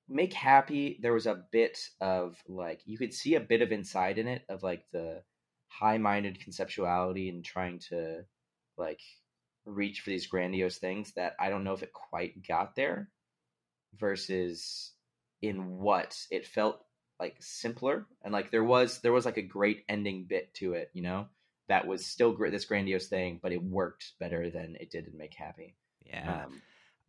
[0.08, 4.18] make happy there was a bit of like you could see a bit of inside
[4.18, 5.22] in it of like the
[5.68, 8.24] high-minded conceptuality and trying to
[8.76, 9.00] like
[9.66, 13.10] reach for these grandiose things that I don't know if it quite got there
[13.98, 14.92] versus
[15.42, 16.80] in what it felt
[17.20, 20.90] like simpler and like there was there was like a great ending bit to it
[20.92, 21.26] you know
[21.68, 25.16] that was still great this grandiose thing but it worked better than it did in
[25.16, 25.74] make happy.
[26.04, 26.44] Yeah.
[26.44, 26.60] Um,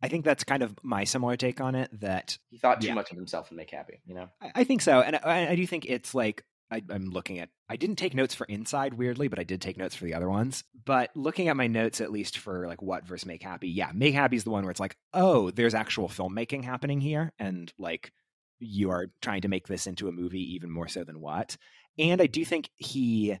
[0.02, 2.94] i think that's kind of my similar take on it that he thought too yeah.
[2.94, 4.28] much of himself in make happy you know?
[4.40, 7.48] I, I think so and I, I, do think it's like I, am looking at
[7.68, 10.28] i didn't take notes for inside weirdly but i did take notes for the other
[10.28, 13.90] ones but looking at my notes at least for like what versus make happy yeah
[13.94, 17.72] make happy is the one where it's like oh there's actual filmmaking happening here and
[17.78, 18.12] like
[18.58, 21.56] you are trying to make this into a movie even more so than what.
[21.98, 23.38] And I do think he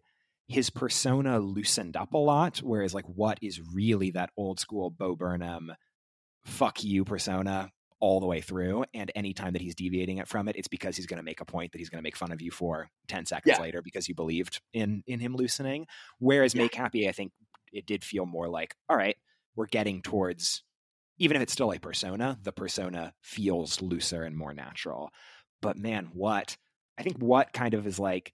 [0.48, 5.16] his persona loosened up a lot, whereas like what is really that old school Bo
[5.16, 5.72] Burnham
[6.44, 8.84] fuck you persona all the way through.
[8.94, 11.44] And anytime that he's deviating it from it, it's because he's going to make a
[11.44, 13.62] point that he's going to make fun of you for 10 seconds yeah.
[13.62, 15.86] later because you believed in in him loosening.
[16.18, 16.62] Whereas yeah.
[16.62, 17.32] Make Happy, I think
[17.72, 19.16] it did feel more like, all right,
[19.56, 20.62] we're getting towards
[21.18, 25.10] even if it's still a persona, the persona feels looser and more natural.
[25.62, 26.56] But man, what
[26.98, 28.32] I think what kind of is like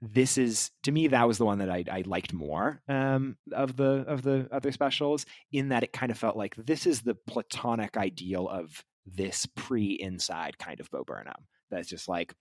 [0.00, 3.76] this is to me that was the one that I, I liked more um, of
[3.76, 7.14] the of the other specials in that it kind of felt like this is the
[7.26, 12.34] platonic ideal of this pre inside kind of Bo Burnham that's just like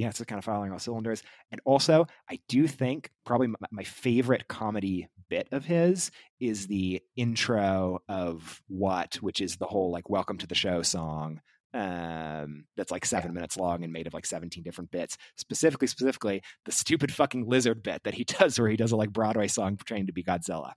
[0.00, 1.22] yeah, it's kind of firing all cylinders.
[1.52, 6.10] And also, I do think probably my, my favorite comedy bit of his
[6.40, 11.40] is the intro of What, which is the whole like "Welcome to the Show" song
[11.72, 13.34] um that's like seven yeah.
[13.34, 17.80] minutes long and made of like 17 different bits specifically specifically the stupid fucking lizard
[17.80, 20.72] bit that he does where he does a like broadway song portraying to be godzilla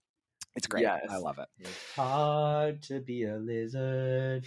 [0.55, 1.01] it's great yes.
[1.09, 4.45] i love it it's hard to be a lizard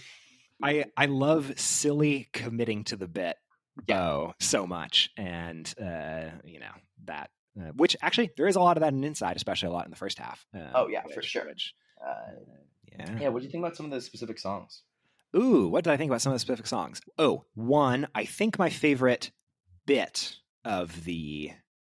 [0.63, 3.35] i i love silly committing to the bit
[3.85, 6.73] Bo so much, and uh, you know
[7.05, 7.29] that.
[7.59, 9.89] Uh, which actually, there is a lot of that in Inside, especially a lot in
[9.89, 10.45] the first half.
[10.53, 11.47] Um, oh yeah, which, for sure.
[11.47, 12.33] Which, uh,
[12.91, 13.27] yeah, yeah.
[13.29, 14.83] What do you think about some of the specific songs?
[15.35, 17.01] Ooh, what did I think about some of the specific songs?
[17.17, 19.31] Oh, one, I think my favorite
[19.87, 21.51] bit of the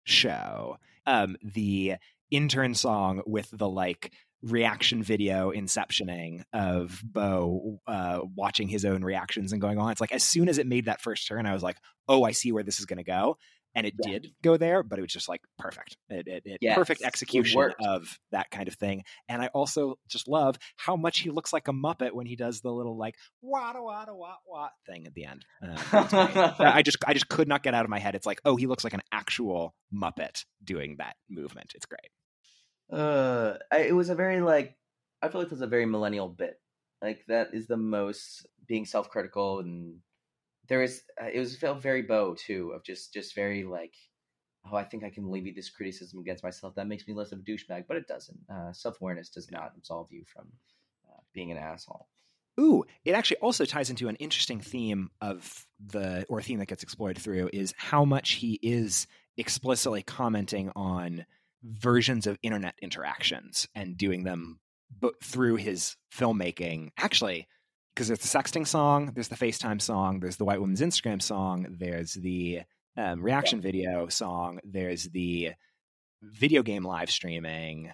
[0.04, 1.96] show, um, the
[2.32, 4.12] intern song with the like
[4.43, 9.91] reaction video inceptioning of Bo uh, watching his own reactions and going on.
[9.91, 12.32] It's like as soon as it made that first turn, I was like, oh, I
[12.32, 13.38] see where this is going to go.
[13.76, 14.13] And it yeah.
[14.13, 15.97] did go there, but it was just like perfect.
[16.10, 16.76] It, it, it yes.
[16.76, 19.04] perfect execution of that kind of thing.
[19.30, 22.62] And I also just love how much he looks like a Muppet when he does
[22.62, 25.45] the little like wada wada wah wah thing at the end.
[25.62, 28.15] Uh, I just I just could not get out of my head.
[28.15, 31.73] It's like, oh, he looks like an actual Muppet doing that movement.
[31.76, 32.10] It's great
[32.91, 34.76] uh I, it was a very like
[35.21, 36.60] i feel like it was a very millennial bit.
[37.02, 39.97] Like that is the most being self-critical and
[40.67, 43.93] there is uh, it was felt very Bo too of just just very like
[44.69, 46.76] oh i think i can levy this criticism against myself.
[46.76, 48.39] That makes me less of a douchebag but it doesn't.
[48.50, 50.47] Uh, self-awareness does not absolve you from
[51.10, 52.08] uh, being an asshole.
[52.60, 56.82] Ooh, it actually also ties into an interesting theme of the or theme that gets
[56.82, 59.06] explored through is how much he is
[59.38, 61.26] explicitly commenting on
[61.63, 64.60] versions of internet interactions and doing them
[65.00, 66.89] but through his filmmaking.
[66.98, 67.48] Actually,
[67.93, 71.76] because there's the sexting song, there's the FaceTime song, there's the white woman's Instagram song,
[71.80, 72.62] there's the
[72.96, 73.63] um, reaction yeah.
[73.63, 75.52] video song, there's the
[76.22, 77.91] video game live streaming.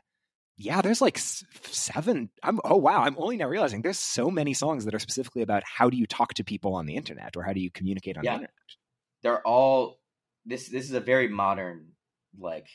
[0.56, 2.30] Yeah, there's like seven.
[2.44, 5.64] I'm oh wow, I'm only now realizing there's so many songs that are specifically about
[5.66, 8.24] how do you talk to people on the internet or how do you communicate on
[8.24, 8.32] yeah.
[8.32, 8.52] the internet.
[9.24, 10.00] They're all
[10.46, 10.70] this.
[10.70, 11.94] This is a very modern
[12.38, 12.68] like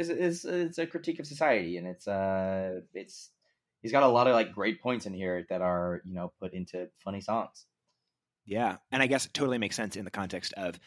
[0.00, 3.30] is is it's a critique of society, and it's uh it's
[3.82, 6.54] he's got a lot of like great points in here that are you know put
[6.54, 7.66] into funny songs.
[8.46, 10.80] Yeah, and I guess it totally makes sense in the context of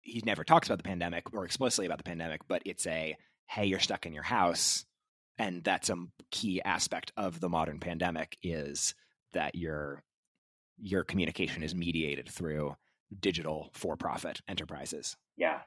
[0.00, 3.66] he never talks about the pandemic or explicitly about the pandemic, but it's a hey,
[3.66, 4.84] you're stuck in your house,
[5.38, 5.96] and that's a
[6.30, 8.94] key aspect of the modern pandemic is
[9.32, 10.02] that your
[10.80, 12.76] your communication is mediated through
[13.18, 15.16] digital for-profit enterprises.
[15.36, 15.60] Yeah,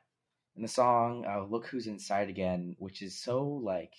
[0.55, 3.93] and the song uh, "Look Who's Inside Again," which is so like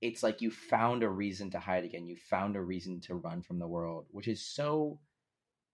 [0.00, 2.06] it's like you found a reason to hide again.
[2.06, 5.00] You found a reason to run from the world, which is so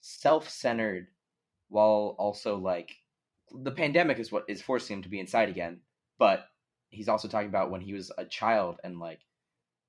[0.01, 1.09] self-centered
[1.69, 2.91] while also like
[3.51, 5.81] the pandemic is what is forcing him to be inside again.
[6.19, 6.47] But
[6.91, 9.21] he's also talking about when he was a child and like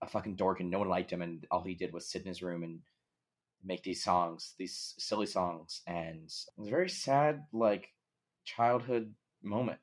[0.02, 2.28] a fucking dork and no one liked him and all he did was sit in
[2.28, 2.80] his room and
[3.64, 5.82] make these songs, these silly songs.
[5.88, 7.90] And it was a very sad like
[8.46, 9.80] childhood moment.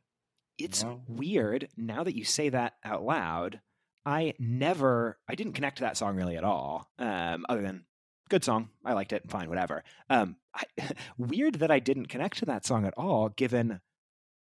[0.61, 3.61] It's weird now that you say that out loud.
[4.07, 7.85] I never, I didn't connect to that song really at all, um, other than
[8.29, 8.71] good song.
[8.85, 9.29] I liked it.
[9.31, 9.85] Fine, whatever.
[10.09, 10.63] Um, I,
[11.19, 13.81] weird that I didn't connect to that song at all, given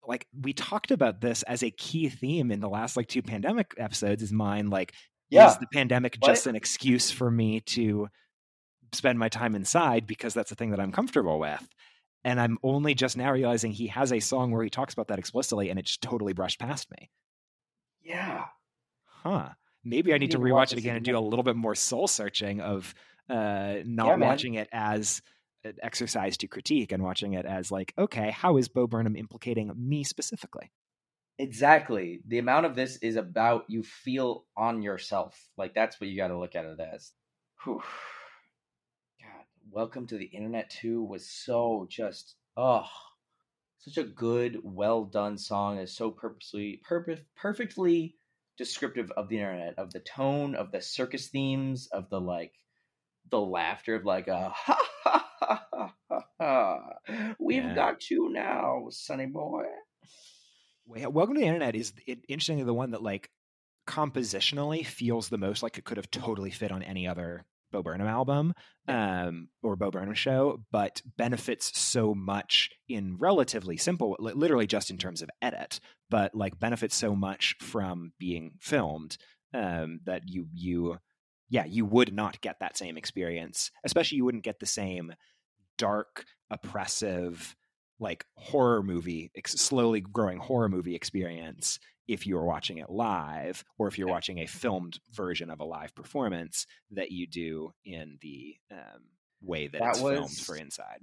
[0.05, 3.73] like we talked about this as a key theme in the last like two pandemic
[3.77, 4.21] episodes.
[4.23, 4.93] Is mine like
[5.29, 5.49] Yeah.
[5.49, 6.29] is the pandemic What?
[6.29, 8.09] just an excuse for me to
[8.91, 11.67] spend my time inside because that's the thing that I'm comfortable with?
[12.23, 15.19] And I'm only just now realizing he has a song where he talks about that
[15.19, 17.09] explicitly, and it just totally brushed past me.
[18.03, 18.49] Yeah.
[19.05, 19.49] Huh.
[19.83, 21.75] Maybe I need to Need to rewatch it again and do a little bit more
[21.75, 22.93] soul searching of
[23.29, 25.21] uh, not Yeah, watching it as
[25.63, 29.71] an exercise to critique and watching it as like, okay, how is Bo Burnham implicating
[29.75, 30.71] me specifically?
[31.39, 32.21] Exactly.
[32.27, 35.49] The amount of this is about you feel on yourself.
[35.57, 37.11] Like that's what you got to look at it as.
[37.63, 37.81] Whew.
[39.75, 42.85] Welcome to the internet too was so just oh,
[43.79, 45.79] such a good, well done song.
[45.79, 48.15] Is so purposely, purpose, perfectly
[48.55, 52.53] descriptive of the internet, of the tone, of the circus themes, of the like,
[53.31, 56.21] the laughter of like a ha ha ha ha ha.
[56.39, 56.79] ha.
[57.39, 57.73] We've Yeah.
[57.73, 59.63] got you now, sonny boy.
[60.85, 63.31] Welcome to the Internet is it, interestingly the one that like
[63.87, 68.07] compositionally feels the most like it could have totally fit on any other Bo Burnham
[68.07, 68.53] album
[68.87, 74.97] um, or Bo Burnham show, but benefits so much in relatively simple, literally just in
[74.97, 79.17] terms of edit, but like benefits so much from being filmed
[79.53, 80.97] um, that you you
[81.49, 85.13] yeah you would not get that same experience, especially you wouldn't get the same
[85.77, 87.55] dark, oppressive
[87.99, 93.87] like horror movie, ex- slowly growing horror movie experience if you're watching it live or
[93.87, 98.55] if you're watching a filmed version of a live performance that you do in the
[98.71, 99.01] um,
[99.41, 100.99] way that, That it's filmed was- for inside.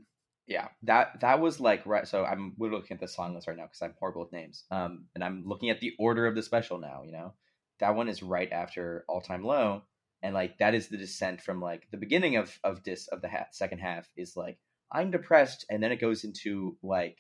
[0.47, 3.57] yeah that that was like right so i'm we're looking at the song list right
[3.57, 6.43] now because i'm horrible with names um and i'm looking at the order of the
[6.43, 7.33] special now you know
[7.79, 9.83] that one is right after all time low
[10.23, 13.29] and like that is the descent from like the beginning of of this of the
[13.29, 14.59] ha- second half is like
[14.91, 17.19] i'm depressed and then it goes into like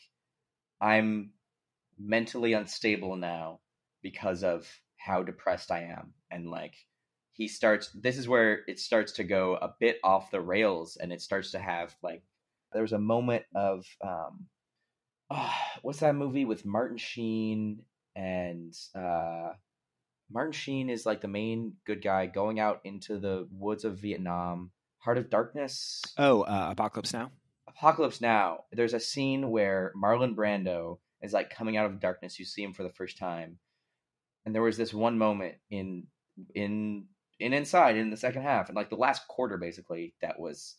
[0.80, 1.30] i'm
[1.98, 3.60] mentally unstable now
[4.02, 6.74] because of how depressed i am and like
[7.32, 11.12] he starts this is where it starts to go a bit off the rails and
[11.12, 12.22] it starts to have like
[12.72, 14.46] there was a moment of um
[15.30, 17.80] oh, what's that movie with Martin Sheen
[18.14, 19.50] and uh
[20.30, 24.70] Martin Sheen is like the main good guy going out into the woods of Vietnam.
[24.98, 27.30] Heart of Darkness, Oh, uh, Apocalypse Now?
[27.66, 28.64] Apocalypse Now.
[28.70, 32.38] There's a scene where Marlon Brando is like coming out of darkness.
[32.38, 33.58] You see him for the first time,
[34.44, 36.06] and there was this one moment in
[36.54, 37.06] in
[37.38, 40.76] in inside in the second half, and like the last quarter, basically, that was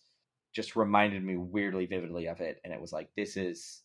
[0.54, 3.82] just reminded me weirdly vividly of it, and it was like this is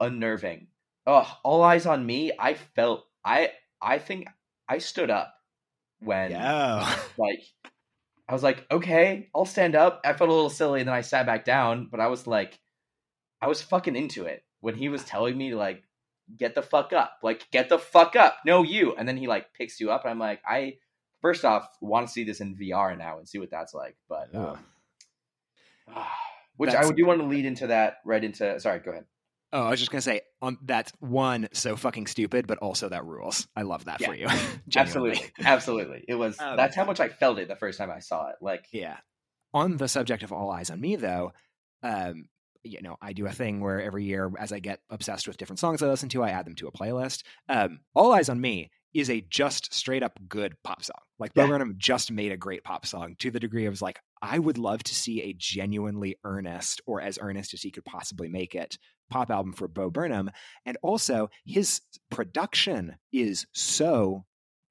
[0.00, 0.68] unnerving.
[1.06, 2.32] Oh, all eyes on me.
[2.38, 4.28] I felt I I think
[4.68, 5.34] I stood up
[6.00, 6.98] when Yeah.
[7.18, 7.42] like
[8.28, 10.00] I was like, okay, I'll stand up.
[10.04, 12.60] I felt a little silly, and then I sat back down, but I was like,
[13.42, 15.82] I was fucking into it when he was telling me like,
[16.36, 19.52] get the fuck up, like get the fuck up, no you, and then he like
[19.54, 20.74] picks you up, and I'm like, I
[21.20, 24.28] first off want to see this in VR now and see what that's like, but
[24.34, 24.58] Ugh.
[25.88, 25.94] um,
[26.56, 28.58] which That's- I do want to lead into that right into.
[28.60, 29.04] Sorry, go ahead.
[29.52, 33.04] Oh, I was just gonna say, um, that's one so fucking stupid, but also that
[33.04, 33.48] rules.
[33.56, 34.28] I love that for you.
[34.76, 36.04] Absolutely, absolutely.
[36.06, 38.36] It was Um, that's how much I felt it the first time I saw it.
[38.40, 38.98] Like, Yeah.
[39.52, 41.32] On the subject of All Eyes on Me, though,
[41.82, 42.28] um,
[42.62, 45.58] you know, I do a thing where every year, as I get obsessed with different
[45.58, 47.22] songs I listen to, I add them to a playlist.
[47.48, 51.00] Um, All Eyes on Me is a just straight up good pop song.
[51.18, 54.38] Like Bo Burnham just made a great pop song to the degree of like, I
[54.38, 58.54] would love to see a genuinely earnest or as earnest as he could possibly make
[58.54, 58.78] it
[59.10, 60.30] pop album for Bo Burnham.
[60.66, 64.24] And also his production is so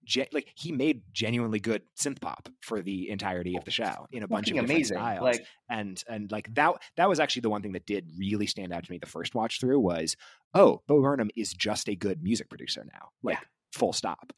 [0.10, 4.24] ge- like he made genuinely good synth pop for the entirety of the show in
[4.24, 4.98] a bunch of different amazing.
[4.98, 8.48] styles Like, and and like that that was actually the one thing that did really
[8.48, 10.16] stand out to me the first watch through was
[10.54, 13.44] oh Bo Burnham is just a good music producer now like Yeah.
[13.74, 14.34] full stop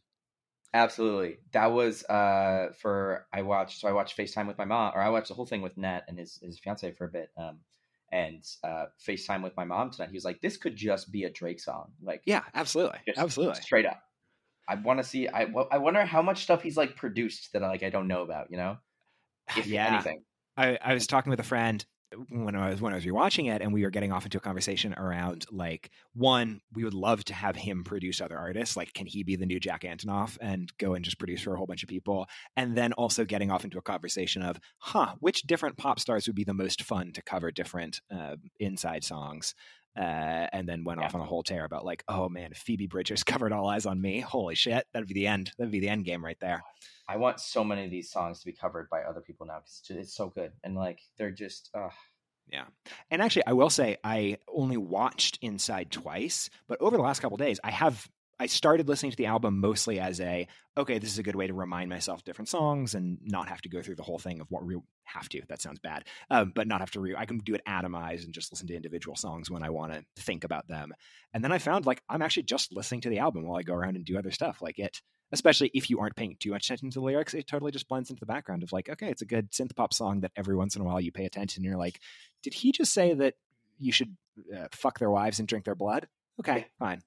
[0.74, 1.38] Absolutely.
[1.52, 5.10] That was uh for I watched so I watched FaceTime with my mom or I
[5.10, 7.30] watched the whole thing with Nat and his his fiance for a bit.
[7.38, 7.60] Um
[8.12, 10.10] and uh FaceTime with my mom tonight.
[10.12, 11.92] He was like, This could just be a Drake song.
[12.02, 14.02] Like yeah absolutely absolutely straight up.
[14.68, 17.90] I wanna see I I wonder how much stuff he's like produced that like I
[17.90, 18.78] don't know about, you know?
[19.56, 19.82] If Yeah.
[19.84, 20.24] anything.
[20.58, 21.86] I, I was talking with a friend
[22.30, 24.42] when I was when I was rewatching it, and we were getting off into a
[24.42, 28.76] conversation around like one, we would love to have him produce other artists.
[28.76, 31.58] Like, can he be the new Jack Antonoff and go and just produce for a
[31.58, 32.28] whole bunch of people?
[32.58, 36.36] And then also getting off into a conversation of, huh, which different pop stars would
[36.36, 39.56] be the most fun to cover different uh, inside songs?
[39.98, 41.06] Uh, and then went Yeah.
[41.06, 43.86] off on a whole tear about like, oh man, if Phoebe Bridgers covered "All Eyes
[43.86, 45.52] on Me," holy shit, that'd be the end.
[45.58, 46.64] That'd be the end game right there.
[47.08, 49.84] I want so many of these songs to be covered by other people now because
[49.98, 51.90] it's so good and like they're just uh,
[52.48, 52.66] Yeah.
[53.10, 57.38] And actually, I will say I only watched Inside twice, but over the last couple
[57.38, 58.10] days, I have
[58.42, 61.46] I started listening to the album mostly as a okay, this is a good way
[61.46, 64.42] to remind myself of different songs and not have to go through the whole thing
[64.42, 65.44] of what we have to.
[65.48, 67.02] That sounds bad, um, but not have to.
[67.02, 69.94] Re- I can do it atomized and just listen to individual songs when I want
[69.94, 70.92] to think about them.
[71.36, 73.76] And then I found like I'm actually just listening to the album while I go
[73.76, 74.60] around and do other stuff.
[74.60, 77.72] Like it, especially if you aren't paying too much attention to the lyrics, it totally
[77.72, 80.32] just blends into the background of like, okay, it's a good synth pop song that
[80.36, 82.00] every once in a while you pay attention and you're like,
[82.42, 83.36] did he just say that
[83.78, 84.18] you should
[84.58, 86.08] uh, fuck their wives and drink their blood?
[86.40, 87.04] Okay, fine.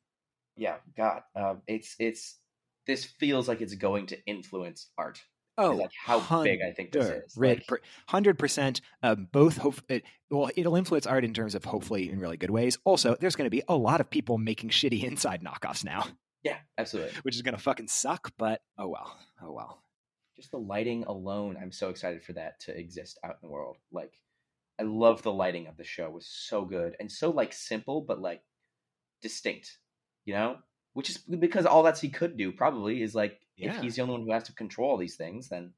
[0.56, 2.38] Yeah, God, um, it's it's
[2.86, 5.22] this feels like it's going to influence art.
[5.56, 7.36] Oh, like how big I think this is.
[7.36, 7.64] Like,
[8.08, 8.80] Hundred percent.
[9.02, 9.80] Um, both hope.
[9.88, 12.76] It, well, it'll influence art in terms of hopefully in really good ways.
[12.84, 16.06] Also, there's going to be a lot of people making shitty inside knockoffs now,
[16.42, 17.12] yeah, absolutely.
[17.22, 18.32] which is going to fucking suck.
[18.36, 19.16] But oh well.
[19.40, 19.80] Oh well.
[20.36, 23.76] Just the lighting alone, I'm so excited for that to exist out in the world.
[23.92, 24.12] Like,
[24.80, 26.06] I love the lighting of the show.
[26.06, 28.42] It was so good and so like simple, but like
[29.22, 29.78] distinct.
[30.24, 30.58] You know,
[30.94, 33.74] which is because all that he could do probably is like Yeah.
[33.76, 35.72] if he's the only one who has to control all these things, then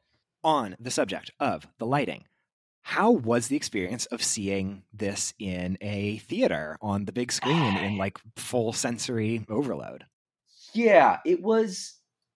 [0.45, 2.25] On the subject of the lighting,
[2.83, 7.97] how was the experience of seeing this in a theater on the big screen in
[8.05, 10.05] like full sensory overload?
[10.73, 11.95] Yeah, it was.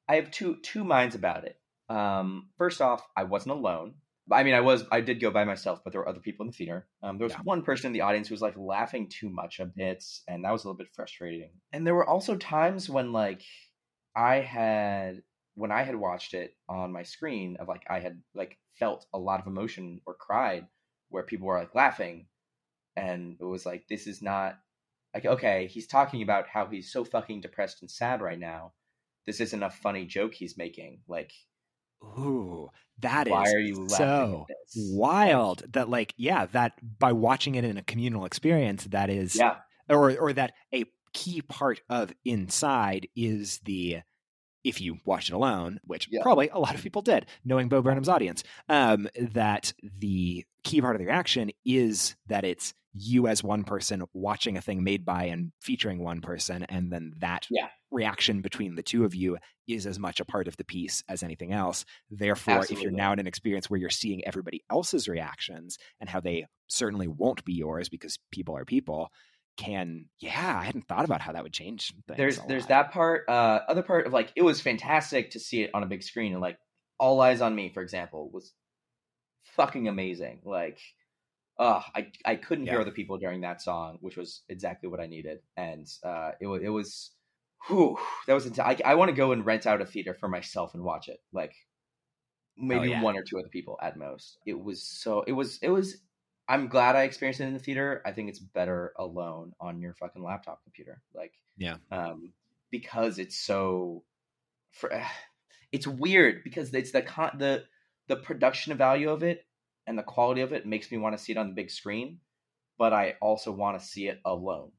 [0.09, 1.57] I have two two minds about it.
[1.89, 3.95] Um, first off, I wasn't alone.
[4.33, 4.85] I mean, I was.
[4.93, 6.87] I did go by myself, but there were other people in the theater.
[7.03, 7.41] Um, there was Yeah.
[7.43, 10.53] one person in the audience who was like laughing too much a bit, and that
[10.53, 11.51] was a little bit frustrating.
[11.73, 13.43] And there were also times when like
[14.15, 15.23] I had
[15.55, 19.19] when I had watched it on my screen of like I had like felt a
[19.19, 20.67] lot of emotion or cried
[21.09, 22.27] where people were like laughing,
[22.97, 24.59] and it was like this is not
[25.15, 28.73] like okay he's talking about how he's so fucking depressed and sad right now
[29.27, 31.33] this isn't a funny joke he's making like
[32.03, 32.71] Ooh,
[33.01, 34.47] that is why are you so
[34.77, 39.57] wild that like yeah that by watching it in a communal experience that is yeah.
[39.89, 44.01] or or that a key part of inside is the
[44.65, 46.23] if you watched it alone which Yeah.
[46.23, 50.97] probably a lot of people did knowing bo burnham's audience um that the key part
[50.97, 55.25] of the reaction is that it's you as one person watching a thing made by
[55.25, 57.69] and featuring one person and then that Yeah.
[57.93, 59.39] reaction between the two of you
[59.69, 63.13] is as much a part of the piece as anything else therefore if you're now
[63.13, 67.53] in an experience where you're seeing everybody else's reactions and how they certainly won't be
[67.55, 69.11] yours because people are people
[69.61, 72.69] can yeah i hadn't thought about how that would change there's there's lot.
[72.69, 75.87] that part uh other part of like it was fantastic to see it on a
[75.87, 76.59] big screen and like
[76.99, 78.53] all eyes on me for example was
[79.57, 80.79] fucking amazing like
[81.59, 82.81] uh i i couldn't hear Yeah.
[82.83, 86.63] other people during that song which was exactly what i needed and uh it was
[86.63, 87.11] it was
[87.69, 90.29] whew, that was int- i, I want to go and rent out a theater for
[90.29, 91.53] myself and watch it like
[92.57, 93.03] maybe Oh, yeah.
[93.03, 95.99] one or two other people at most it was so it was it was
[96.51, 99.95] i'm glad i experienced it in the theater i think it's better alone on your
[99.95, 101.77] fucking laptop computer like Yeah.
[101.91, 102.33] um
[102.71, 104.03] because it's so
[104.73, 104.93] for,
[105.73, 107.65] it's weird because it's the con the
[108.09, 109.47] the production value of it
[109.87, 112.19] and the quality of it makes me want to see it on the big screen
[112.79, 114.73] but i also want to see it alone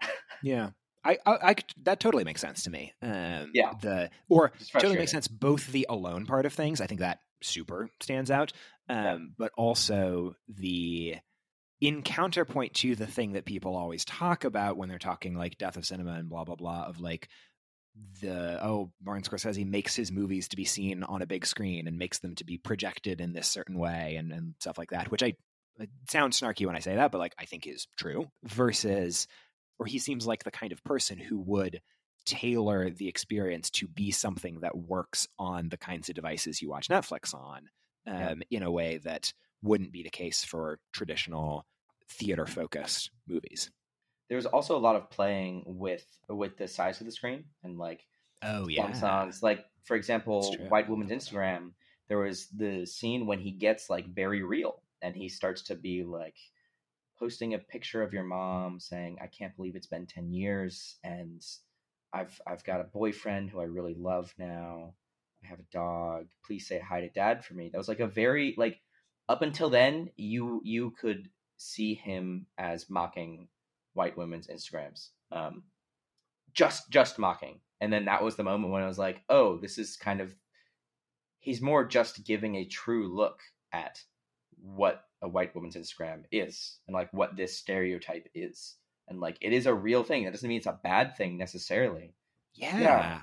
[0.42, 0.70] yeah
[1.04, 2.94] I, I, I that totally makes sense to me.
[3.02, 3.74] Um, Yeah.
[3.80, 5.28] The or totally makes sense.
[5.28, 8.52] Both the alone part of things, I think that super stands out.
[8.88, 11.16] Um, but also the
[11.80, 15.76] in counterpoint to the thing that people always talk about when they're talking like death
[15.76, 17.28] of cinema and blah blah blah of like
[18.20, 21.98] the oh Martin Scorsese makes his movies to be seen on a big screen and
[21.98, 25.22] makes them to be projected in this certain way and, and stuff like that, which
[25.22, 25.34] I
[25.78, 28.26] it sounds snarky when I say that, but like I think is true.
[28.44, 29.26] Versus,
[29.78, 31.80] or he seems like the kind of person who would
[32.26, 36.88] tailor the experience to be something that works on the kinds of devices you watch
[36.88, 37.68] Netflix on,
[38.06, 38.58] um, Yeah.
[38.58, 39.32] in a way that
[39.62, 41.66] wouldn't be the case for traditional
[42.08, 43.70] theater focused movies.
[44.28, 48.06] there's also a lot of playing with with the size of the screen and like
[48.42, 49.42] Oh yeah songs.
[49.42, 51.74] Like for example, White Woman's Instagram.
[52.08, 56.04] There was the scene when he gets like very real and he starts to be
[56.04, 56.38] like
[57.18, 61.42] posting a picture of your mom saying, "I can't believe it's been ten years and
[62.12, 64.94] I've I've got a boyfriend who I really love now.
[65.44, 66.26] I have a dog.
[66.44, 68.80] Please say hi to dad for me." That was like a very like
[69.28, 73.48] up until then you you could see him as mocking
[73.94, 75.10] white women's Instagrams.
[75.30, 75.64] Um,
[76.52, 79.76] just just mocking and then that was the moment when i was like oh this
[79.76, 80.32] is kind of
[81.40, 83.40] he's more just giving a true look
[83.72, 84.00] at
[84.62, 88.76] what a white woman's instagram is and like what this stereotype is
[89.08, 90.24] and like it is a real thing.
[90.24, 92.14] That doesn't mean it's a bad thing necessarily.
[92.54, 92.80] Yeah.
[92.80, 93.20] yeah.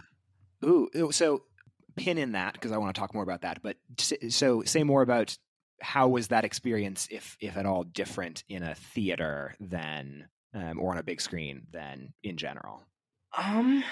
[0.63, 1.43] Ooh, so
[1.95, 3.61] pin in that because I want to talk more about that.
[3.61, 3.77] But
[4.29, 5.37] so say more about
[5.81, 10.91] how was that experience, if if at all, different in a theater than um, or
[10.91, 12.83] on a big screen than in general?
[13.37, 13.83] Um,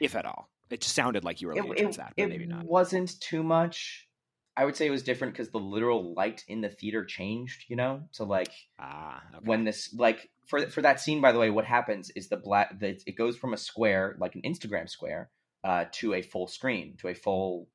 [0.00, 2.64] if at all, it just sounded like you were leaning towards that, but maybe not.
[2.64, 4.08] Wasn't too much.
[4.56, 7.64] I would say it was different because the literal light in the theater changed.
[7.68, 9.44] You know, so like ah, okay.
[9.44, 12.78] when this like for for that scene, by the way, what happens is the black
[12.78, 15.30] the, it goes from a square like an Instagram square
[15.64, 17.68] uh, to a full screen to a full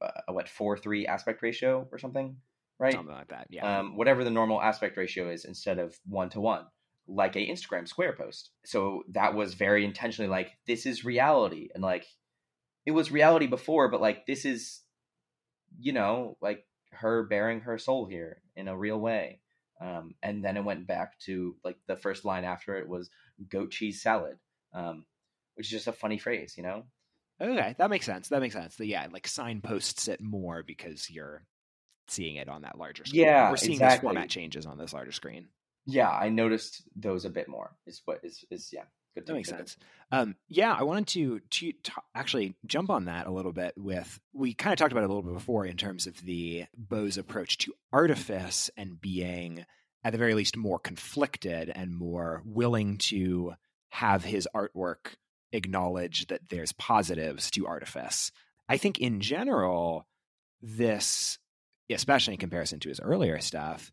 [0.00, 2.36] uh, what four three aspect ratio or something,
[2.78, 2.92] right?
[2.92, 3.48] Something like that.
[3.50, 3.80] Yeah.
[3.80, 6.66] Um, whatever the normal aspect ratio is instead of one to one,
[7.06, 8.50] like a Instagram square post.
[8.64, 12.06] So that was very intentionally like this is reality, and like
[12.86, 14.80] it was reality before, but like this is,
[15.78, 19.40] you know, like her bearing her soul here in a real way.
[19.80, 23.10] Um, and then it went back to like the first line after it was
[23.48, 24.36] goat cheese salad,
[24.74, 25.06] um,
[25.54, 26.84] which is just a funny phrase, you know.
[27.40, 28.28] Okay, that makes sense.
[28.28, 28.76] That makes sense.
[28.76, 31.42] The, yeah, like signposts it more because you're
[32.08, 33.22] seeing it on that larger screen.
[33.22, 33.96] Yeah, we're seeing exactly.
[33.96, 35.48] those format changes on this larger screen.
[35.86, 37.70] Yeah, I noticed those a bit more.
[37.86, 38.84] Is what is is yeah.
[39.14, 39.76] Good that makes sense.
[40.12, 43.74] Um, yeah, I wanted to, to, to actually jump on that a little bit.
[43.76, 46.66] With we kind of talked about it a little bit before in terms of the
[46.76, 49.64] Bo's approach to artifice and being,
[50.04, 53.54] at the very least, more conflicted and more willing to
[53.88, 55.16] have his artwork
[55.52, 58.30] acknowledge that there's positives to artifice.
[58.68, 60.06] I think in general,
[60.62, 61.38] this,
[61.90, 63.90] especially in comparison to his earlier stuff,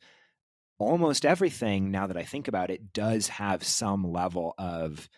[0.78, 5.10] almost everything, now that I think about it, does have some level of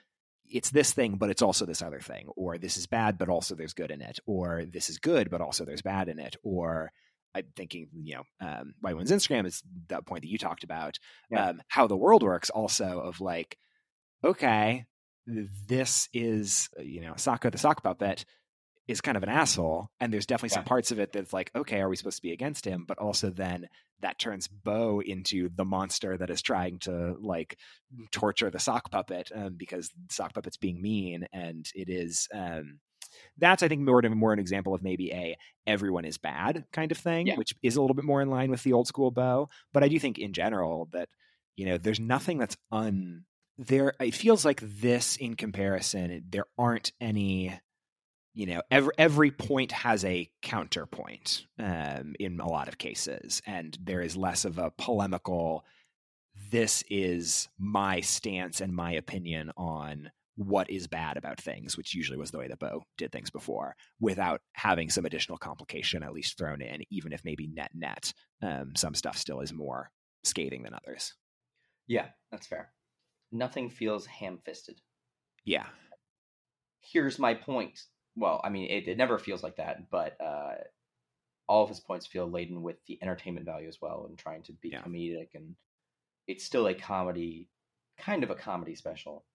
[0.52, 3.56] it's this thing, but it's also this other thing, or this is bad, but also
[3.56, 6.92] there's good in it, or this is good, but also there's bad in it, or
[7.36, 10.98] I'm thinking, you know, um, White Woman's Instagram is that point that you talked about,
[11.30, 11.50] yeah.
[11.50, 13.58] um, how the world works also of like,
[14.24, 14.86] okay,
[15.68, 18.26] this is, uh, you know, Socko the sock puppet
[18.88, 19.90] is kind of an asshole.
[20.00, 20.62] And there's definitely yeah.
[20.62, 22.86] some parts of it that's like, okay, are we supposed to be against him?
[22.88, 23.70] But also then
[24.02, 27.58] that turns Bo into the monster that is trying to like
[28.12, 31.28] torture the sock puppet um, because sock puppet's being mean.
[31.32, 32.80] And it is, um,
[33.38, 35.36] that's I think more more an example of maybe a
[35.68, 37.36] everyone is bad kind of thing, yeah.
[37.36, 39.50] which is a little bit more in line with the old school Bo.
[39.74, 41.10] But I do think in general that
[41.56, 43.26] you know there's nothing that's un
[43.60, 47.60] there it feels like this in comparison there aren't any
[48.34, 53.78] you know every every point has a counterpoint um, in a lot of cases and
[53.84, 55.66] there is less of a polemical
[56.52, 62.18] this is my stance and my opinion on what is bad about things which usually
[62.18, 66.38] was the way that bo did things before without having some additional complication at least
[66.38, 69.92] thrown in even if maybe net net um, some stuff still is more
[70.24, 71.14] scathing than others.
[71.88, 72.72] Yeah that's fair
[73.32, 74.80] nothing feels ham fisted.
[75.46, 75.66] Yeah.
[76.82, 77.82] Here's my point.
[78.16, 80.56] Well, I mean, it, it never feels like that, but uh,
[81.48, 84.54] all of his points feel laden with the entertainment value as well and trying to
[84.54, 84.82] be yeah.
[84.82, 85.30] comedic.
[85.36, 85.56] And
[86.28, 87.50] it's still a comedy,
[87.98, 89.26] kind of a comedy special.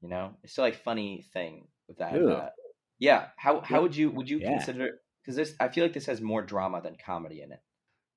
[0.00, 2.14] You know, it's still a funny thing with that.
[2.14, 2.50] Uh,
[2.98, 3.26] yeah.
[3.36, 4.50] How how would you would you yeah.
[4.50, 5.00] consider?
[5.22, 7.60] Because this, I feel like this has more drama than comedy in it.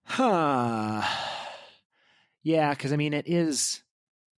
[0.06, 1.02] Huh.
[2.44, 3.84] Yeah, because I mean, it is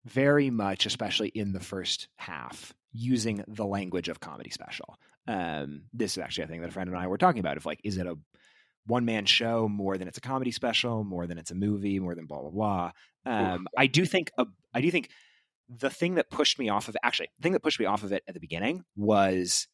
[0.06, 4.98] very much, especially in the first half, using the language of comedy special.
[5.28, 7.58] Um, this is actually a thing that a friend and I were talking about.
[7.58, 8.18] Of like, is it a
[8.86, 12.16] one man show more than it's a comedy special, more than it's a movie, more
[12.16, 12.92] than blah blah blah?
[13.26, 15.10] Um, I do think a, I do think
[15.70, 18.12] the thing that pushed me off of actually the thing that pushed me off of
[18.12, 19.68] it at the beginning was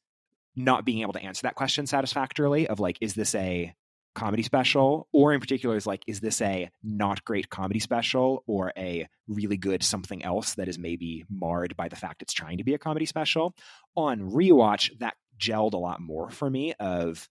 [0.56, 3.74] not being able to answer that question satisfactorily of like is this a
[4.16, 8.74] comedy special, or in particular is like, is this a not great comedy special or
[8.78, 12.64] a really good something else that is maybe marred by the fact it's trying to
[12.64, 13.56] be a comedy special?
[13.96, 16.74] On rewatch, that gelled a lot more for me.
[16.80, 17.30] Of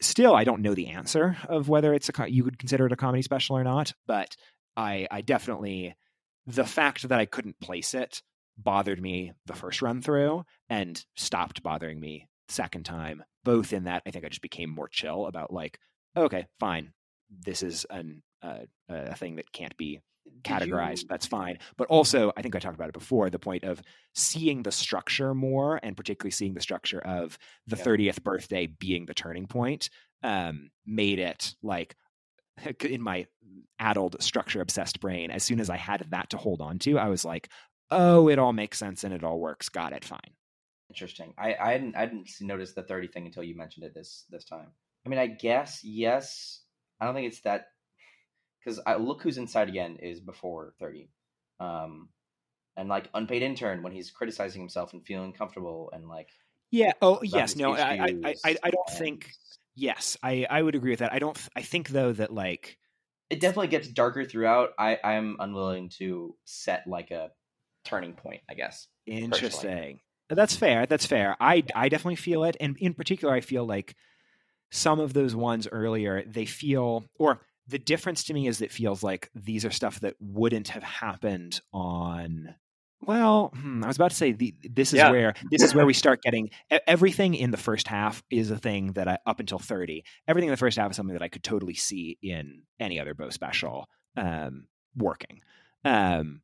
[0.00, 2.96] still, I don't know the answer of whether it's a you would consider it a
[2.96, 4.36] comedy special or not, but
[4.76, 5.94] I I definitely
[6.46, 8.22] the fact that I couldn't place it
[8.58, 14.02] bothered me the first run through and stopped bothering me second time both in that
[14.06, 15.78] i think i just became more chill about like
[16.16, 16.92] okay, fine.
[17.44, 20.00] This is an, uh, a thing that can't be
[20.42, 21.02] categorized.
[21.02, 21.08] You...
[21.08, 21.58] That's fine.
[21.76, 23.82] But also, I think I talked about it before the point of
[24.14, 27.84] seeing the structure more, and particularly seeing the structure of the yeah.
[27.84, 29.90] 30th birthday being the turning point,
[30.22, 31.96] um, made it like
[32.84, 33.26] in my
[33.78, 35.30] addled structure obsessed brain.
[35.30, 37.48] As soon as I had that to hold on to, I was like,
[37.90, 39.68] oh, it all makes sense and it all works.
[39.68, 40.04] Got it.
[40.04, 40.20] Fine.
[40.88, 41.32] Interesting.
[41.38, 44.44] I, I hadn't I didn't notice the 30 thing until you mentioned it this this
[44.44, 44.68] time.
[45.04, 46.60] I mean, I guess yes.
[47.00, 47.66] I don't think it's that
[48.58, 51.10] because I look who's inside again is before thirty.
[51.60, 52.08] Um,
[52.76, 56.28] and like unpaid intern when he's criticizing himself and feeling comfortable and like
[56.70, 57.80] yeah oh yes no I,
[58.24, 59.30] I I I don't and- think
[59.74, 62.78] yes I I would agree with that I don't I think though that like
[63.30, 64.70] it definitely gets darker throughout.
[64.78, 67.30] I I'm unwilling to set like a
[67.84, 68.42] turning point.
[68.48, 68.88] I guess.
[69.06, 70.00] Interesting.
[70.28, 70.84] That's fair.
[70.84, 71.36] That's fair.
[71.40, 73.96] I I definitely feel it, and in particular, I feel like
[74.72, 79.02] some of those ones earlier they feel, or the difference to me is it feels
[79.02, 82.54] like these are stuff that wouldn't have happened on.
[83.04, 85.10] Well, hmm, I was about to say the, this is Yeah.
[85.10, 86.50] where this is where we start getting
[86.86, 90.04] everything in the first half is a thing that I up until thirty.
[90.26, 93.14] Everything in the first half is something that I could totally see in any other
[93.14, 95.40] Bo special um, working.
[95.84, 96.42] Um,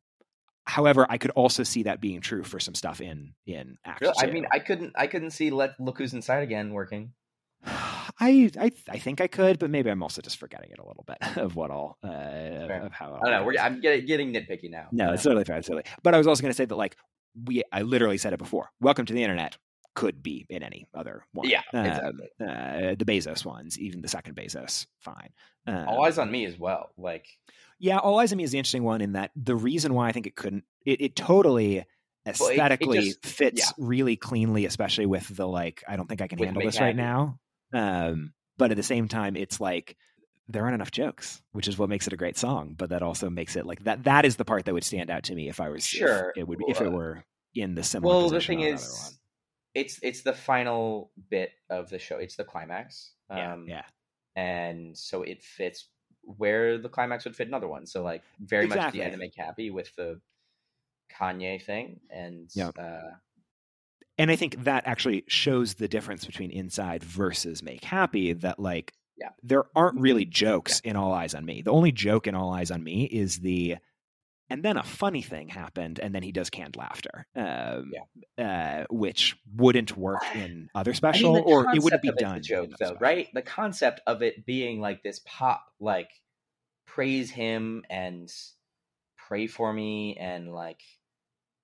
[0.65, 4.13] however, I could also see that being true for some stuff in in Act Really?
[4.19, 7.13] I mean, I couldn't I couldn't see let look who's inside again working.
[8.19, 11.05] I, I I think I could, but maybe I'm also just forgetting it a little
[11.07, 13.15] bit of what all uh, of, how.
[13.15, 13.43] it I don't know.
[13.45, 13.57] We're.
[13.59, 14.87] I'm getting, getting nitpicky now.
[14.91, 15.57] no, it's totally fair.
[15.57, 15.85] It's totally.
[16.03, 16.97] But I was also going to say that like
[17.45, 18.71] we, I literally said it before.
[18.81, 19.57] Welcome to the internet
[19.95, 21.49] could be in any other one.
[21.49, 22.27] Yeah, Um, exactly.
[22.41, 25.29] uh, the Bezos ones, even the second Bezos, fine.
[25.67, 26.89] Um, all eyes on me as well.
[26.97, 27.25] Like
[27.79, 30.11] Yeah, All Eyes on Me is the interesting one in that the reason why I
[30.11, 31.87] think it couldn't, it, it totally it-
[32.25, 33.71] it aesthetically just- fits yeah.
[33.85, 36.95] really cleanly, especially with the like, I don't think I can With handle this right
[36.95, 37.39] now.
[37.73, 39.95] Um, but at the same time, it's like
[40.47, 42.75] there aren't enough jokes, which is what makes it a great song.
[42.77, 44.03] But that also makes it like that.
[44.03, 46.33] That is the part that would stand out to me if I was if Sure.
[46.35, 47.23] it would if it were
[47.55, 48.15] in the similar.
[48.15, 49.17] well, the thing is,
[49.75, 52.17] it's it's the final bit of the show.
[52.17, 53.13] It's the climax.
[53.29, 53.83] yeah, Um, yeah,
[54.35, 55.87] and so it fits
[56.23, 57.85] where the climax would fit another one.
[57.85, 60.19] So like very much the make happy with the
[61.11, 62.69] Kanye thing, and Yeah.
[62.69, 63.11] uh,
[64.19, 68.33] and I think that actually shows the difference between Inside versus Make Happy.
[68.33, 69.29] That like, Yeah.
[69.41, 71.61] there aren't really jokes in All Eyes on Me.
[71.63, 73.77] The only joke in All Eyes on Me is the,
[74.51, 77.91] and then a funny thing happened, and then he does canned laughter, um,
[78.37, 82.37] uh, which wouldn't work in other I special, mean, or it wouldn't be done.
[82.37, 82.97] a joke though, special.
[82.99, 83.27] right?
[83.33, 86.09] The concept of it being like this pop, like
[86.87, 88.27] praise him and
[89.17, 90.81] pray for me, and like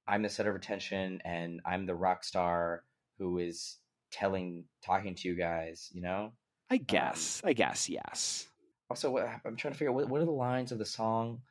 [0.07, 2.83] I'm the center of attention, and I'm the rock star
[3.17, 3.77] who is
[4.11, 5.89] telling, talking to you guys.
[5.93, 6.33] You know.
[6.69, 7.41] I guess.
[7.43, 8.47] I guess yes.
[8.89, 11.41] Also, what, I'm trying to figure out what, what are the lines of the song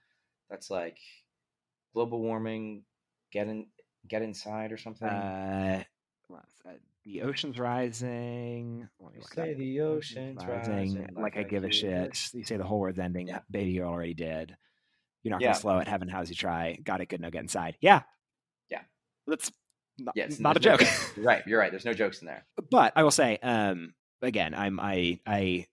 [0.51, 0.99] that's like
[1.93, 2.83] global warming,
[3.33, 3.67] get in,
[4.09, 5.09] get inside or something.
[5.09, 5.83] Uh,
[7.05, 8.89] the ocean's rising.
[9.15, 9.59] You say up.
[9.59, 12.19] the ocean's rising Like I give a shit.
[12.33, 13.29] You say the whole word's ending.
[13.29, 13.41] Yeah.
[13.51, 14.57] Baby, you already did.
[15.23, 15.49] You're not Yeah.
[15.49, 15.89] gonna slow it.
[15.89, 16.79] Heaven, how's you try?
[16.83, 17.21] Got it good.
[17.21, 17.77] No, get inside.
[17.81, 18.03] Yeah.
[19.27, 19.51] That's
[19.99, 20.81] not, Yes, not a joke.
[20.83, 21.71] no- right, you're right.
[21.71, 22.45] There's no jokes in there.
[22.71, 25.67] but I will say, um, again, I'm I I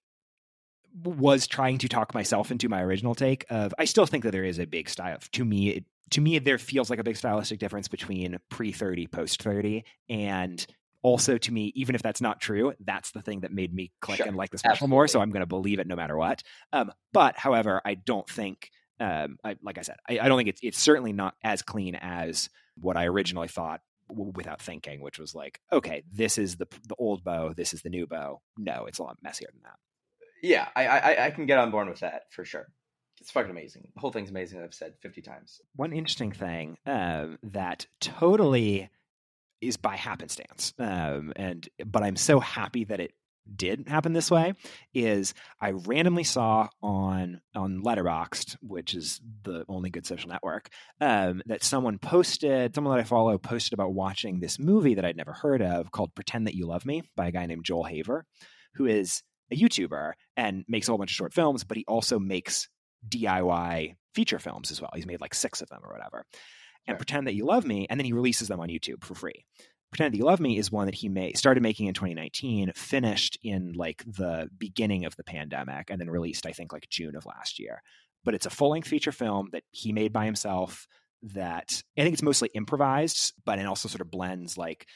[1.04, 4.43] was trying to talk myself into my original take of I still think that there
[4.43, 7.60] is a big style to me it, to me there feels like a big stylistic
[7.60, 10.66] difference between pre 30 post 30 and
[11.02, 14.18] also to me even if that's not true that's the thing that made me click
[14.18, 14.28] Sure.
[14.28, 16.43] and like this special more so I'm going to believe it no matter what
[16.74, 20.49] um, but however I don't think um, I, like I said I, I don't think
[20.49, 22.49] it's it's certainly not as clean as
[22.82, 26.96] what I originally thought w- without thinking, which was like, okay, this is the the
[26.98, 28.42] old Bo, this is the new Bo.
[28.58, 29.78] No, it's a lot messier than that.
[30.44, 32.68] Yeah, I, I I can get on board with that for sure.
[33.20, 33.88] It's fucking amazing.
[33.94, 34.62] The whole thing's amazing.
[34.62, 35.62] I've said fifty times.
[35.76, 38.90] One interesting thing um, that totally
[39.62, 43.14] is by happenstance, um, and but I'm so happy that it
[43.54, 44.54] did happen this way
[44.94, 50.70] is I randomly saw on on Letterboxd, which is the only good social network,
[51.00, 55.18] um, that someone posted, someone that I follow posted about watching this movie that I'd
[55.18, 58.26] never heard of called "Pretend That You Love Me" by a guy named Joel Haver,
[58.76, 62.20] who is a YouTuber and makes a whole bunch of short films, but he also
[62.20, 62.70] makes
[63.08, 64.92] DIY feature films as well.
[64.96, 66.26] He's made like six of them or whatever.
[66.88, 66.98] And Sure.
[66.98, 69.46] Pretend That You Love Me, and then he releases them on YouTube for free.
[69.92, 73.38] Pretend That You Love Me is one that he made, started making in 2019, finished
[73.44, 77.26] in like the beginning of the pandemic, and then released, I think, like June of
[77.26, 77.82] last year.
[78.24, 80.88] But it's a full length feature film that he made by himself.
[81.24, 84.88] That I think it's mostly improvised, but it also sort of blends like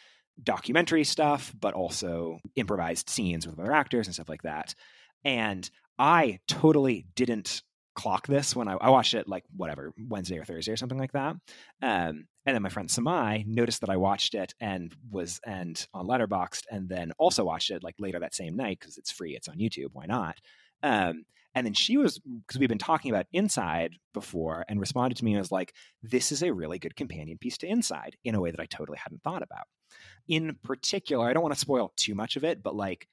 [0.41, 4.73] documentary stuff, but also improvised scenes with other actors and stuff like that.
[5.23, 5.69] And
[5.99, 7.61] I totally didn't
[7.95, 11.13] clock this when I, I watched it like whatever Wednesday or Thursday or something like
[11.13, 11.35] that.
[11.81, 16.07] Um, and then my friend Samai noticed that I watched it and was and on
[16.07, 19.47] Letterboxd, and then also watched it like later that same night because it's free, it's
[19.47, 19.89] on YouTube.
[19.93, 20.37] Why not?
[20.83, 21.25] Um,
[21.55, 25.31] and then she was because we've been talking about Inside before, and responded to me
[25.31, 25.73] and was like,
[26.03, 28.97] "This is a really good companion piece to Inside in a way that I totally
[29.01, 29.63] hadn't thought about."
[30.27, 33.07] In particular, I don't want to spoil too much of it, but like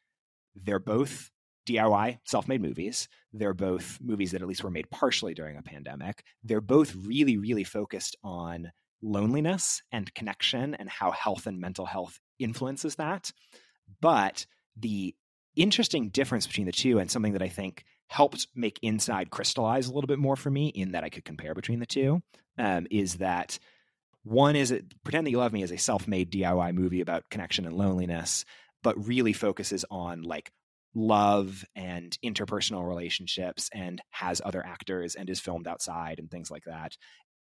[0.57, 1.31] they're both
[1.67, 3.09] DIY self-made movies.
[3.33, 6.25] They're both movies that at least were made partially during a pandemic.
[6.45, 12.21] They're both really, really focused on loneliness and connection and how health and mental health
[12.39, 13.33] influences that.
[14.01, 14.47] But
[14.77, 15.15] the
[15.57, 19.93] interesting difference between the two, and something that I think helped make Inside crystallize a
[19.93, 22.23] little bit more for me in that I could compare between the two,
[22.59, 23.59] um, is that
[24.25, 27.67] one is Pretend That You Love Me is a self made DIY movie about connection
[27.67, 28.45] and loneliness,
[28.83, 30.53] but really focuses on like
[30.95, 36.65] love and interpersonal relationships and has other actors and is filmed outside and things like
[36.65, 36.97] that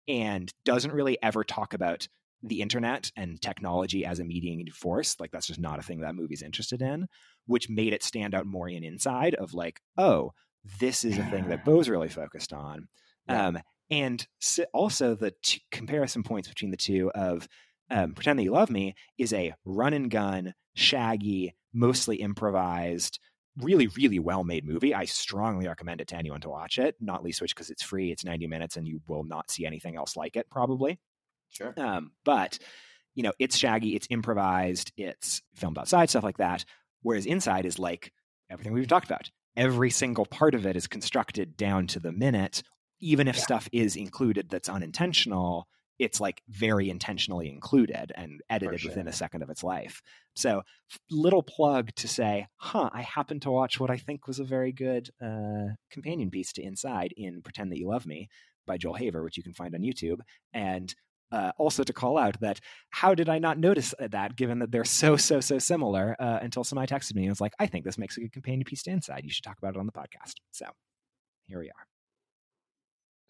[0.07, 2.07] and doesn't really ever talk about
[2.43, 6.15] the internet and technology as a mediating force like that's just not a thing that
[6.15, 7.07] movie's interested in
[7.47, 10.31] which made it stand out more in inside of like oh
[10.79, 12.87] this is a thing that bo's really focused on
[13.27, 13.47] yeah.
[13.47, 13.59] um,
[13.91, 14.27] and
[14.73, 17.47] also the t- comparison points between the two of
[17.89, 23.19] um, pretend that you love me is a run and gun shaggy mostly improvised
[23.57, 24.93] really, really well made movie.
[24.93, 28.11] I strongly recommend it to anyone to watch it, not least which because it's free.
[28.11, 30.99] It's 90 minutes and you will not see anything else like it, probably.
[31.49, 31.73] Sure.
[31.77, 32.59] Um, but,
[33.15, 36.65] you know, it's shaggy, it's improvised, it's filmed outside, stuff like that.
[37.01, 38.13] Whereas Inside is like
[38.49, 39.29] everything we've talked about.
[39.55, 42.63] Every single part of it is constructed down to the minute,
[42.99, 43.43] even if yeah.
[43.43, 45.67] stuff is included that's unintentional
[45.99, 48.91] it's like very intentionally included and edited sure.
[48.91, 50.01] within a second of its life.
[50.35, 50.63] So,
[51.11, 54.71] little plug to say, huh, I happened to watch what I think was a very
[54.71, 58.29] good uh, companion piece to Inside in Pretend That You Love Me
[58.65, 60.19] by Joel Haver, which you can find on YouTube.
[60.53, 60.93] And
[61.31, 64.85] uh, also to call out that how did I not notice that given that they're
[64.85, 67.97] so, so, so similar uh, until somebody texted me and was like, I think this
[67.97, 69.25] makes a good companion piece to Inside.
[69.25, 70.33] You should talk about it on the podcast.
[70.51, 70.65] So,
[71.47, 71.88] here we are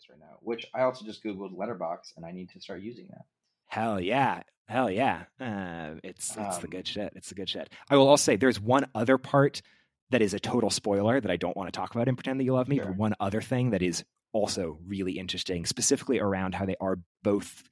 [0.10, 3.26] right now, which I also just googled letterbox and I need to start using that.
[3.68, 5.24] Hell yeah, hell yeah!
[5.40, 7.14] Uh, it's it's um, the good shit.
[7.16, 7.70] It's the good shit.
[7.90, 9.62] I will also say there's one other part
[10.10, 12.46] that is a total spoiler that I don't want to talk about and pretend that
[12.46, 12.78] you love me.
[12.78, 12.86] Sure.
[12.86, 17.64] But one other thing that is also really interesting, specifically around how they are both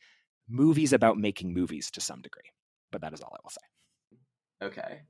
[0.48, 2.52] movies about making movies to some degree.
[2.92, 4.68] But that is all I will say.
[4.68, 5.02] Okay.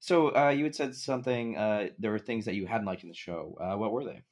[0.00, 1.56] So uh, you had said something.
[1.56, 3.56] Uh, there were things that you hadn't liked in the show.
[3.60, 4.22] Uh, what were they?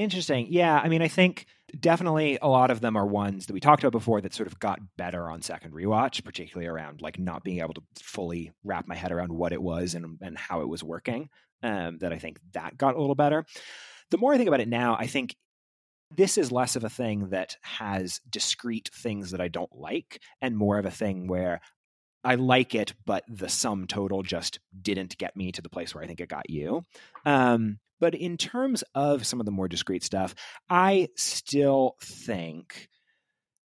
[0.00, 0.46] Interesting.
[0.48, 0.80] Yeah.
[0.82, 1.44] I mean, I think
[1.78, 4.58] definitely a lot of them are ones that we talked about before that sort of
[4.58, 8.94] got better on second rewatch, particularly around like not being able to fully wrap my
[8.94, 11.28] head around what it was and, and how it was working.
[11.62, 13.44] Um, that I think that got a little better.
[14.10, 15.36] The more I think about it now, I think
[16.10, 20.56] this is less of a thing that has discrete things that I don't like and
[20.56, 21.60] more of a thing where
[22.22, 26.04] I like it, but the sum total just didn't get me to the place where
[26.04, 26.84] I think it got you.
[27.24, 30.34] Um, but in terms of some of the more discrete stuff,
[30.68, 32.88] I still think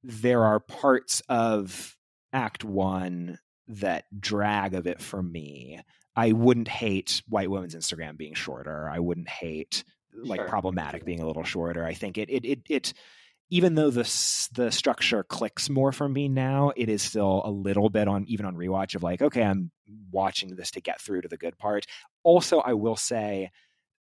[0.04, 1.96] there are parts of
[2.32, 5.80] Act One that drag of it for me.
[6.16, 8.89] I wouldn't hate white women's Instagram being shorter.
[8.89, 9.84] I wouldn't hate
[10.16, 10.48] like sure.
[10.48, 11.86] problematic being a little shorter.
[11.86, 12.94] I think it it it it
[13.54, 17.88] even though the the structure clicks more for me now, it is still a little
[17.88, 19.70] bit on even on rewatch of like, okay, I'm
[20.12, 21.86] watching this to get through to the good part.
[22.24, 23.51] Also, I will say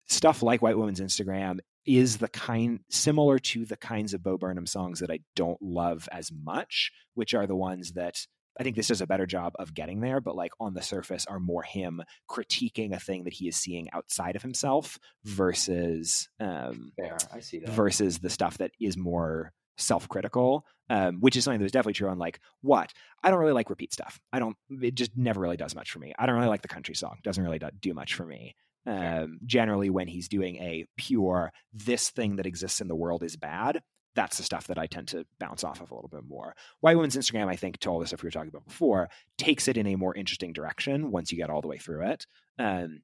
[0.08, 4.66] stuff like White Woman's Instagram is the kind similar to the kinds of Bo Burnham
[4.66, 8.26] songs that I don't love as much, which are the ones that
[8.58, 11.26] I think this does a better job of getting there, but like on the surface
[11.26, 16.92] are more him critiquing a thing that he is seeing outside of himself versus um
[16.96, 17.16] Fair.
[17.32, 17.70] I see that.
[17.70, 22.18] versus the stuff that is more self-critical um, which is something that's definitely true on
[22.18, 22.92] like what?
[23.22, 24.18] I don't really like repeat stuff.
[24.32, 26.12] I don't it just never really does much for me.
[26.18, 27.18] I don't really like the country song.
[27.22, 28.54] Doesn't really do much for me.
[28.86, 33.36] Um, generally, when he's doing a pure, this thing that exists in the world is
[33.36, 33.82] bad,
[34.14, 36.54] that's the stuff that I tend to bounce off of a little bit more.
[36.80, 39.68] White Woman's Instagram, I think, to all the stuff we were talking about before, takes
[39.68, 42.26] it in a more interesting direction once you get all the way through it.
[42.58, 43.02] Um,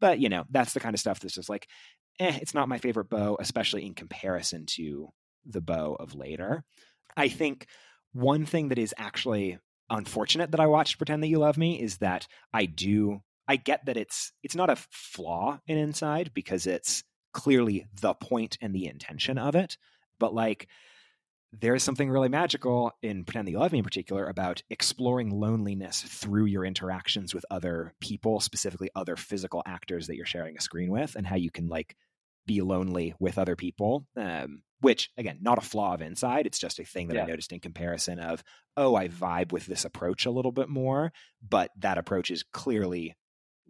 [0.00, 1.66] but, you know, that's the kind of stuff that's just like,
[2.20, 5.08] eh, it's not my favorite Bo, especially in comparison to
[5.46, 6.64] the Bo of later.
[7.16, 7.66] I think
[8.12, 9.58] one thing that is actually
[9.90, 13.86] unfortunate that I watched Pretend That You Love Me is that I do I get
[13.86, 18.86] that it's it's not a flaw in Inside because it's clearly the point and the
[18.86, 19.76] intention of it,
[20.18, 20.68] but like
[21.52, 26.02] there's something really magical in Pretend That You Love Me in particular about exploring loneliness
[26.02, 30.90] through your interactions with other people, specifically other physical actors that you're sharing a screen
[30.90, 31.96] with, and how you can like
[32.46, 34.06] be lonely with other people.
[34.16, 36.44] Um, which again, not a flaw of inside.
[36.44, 37.22] It's just a thing that yeah.
[37.22, 38.44] I noticed in comparison of,
[38.76, 41.10] oh, I vibe with this approach a little bit more,
[41.48, 43.16] but that approach is clearly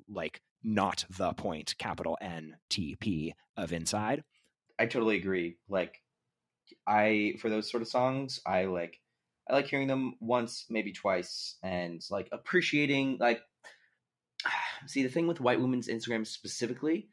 [0.08, 4.24] like not the point capital N T P of inside.
[4.78, 5.58] I totally agree.
[5.68, 6.00] Like
[6.86, 9.00] I for those sort of songs, I like
[9.48, 13.40] I like hearing them once, maybe twice, and like appreciating like
[14.86, 17.08] see the thing with white women's Instagram specifically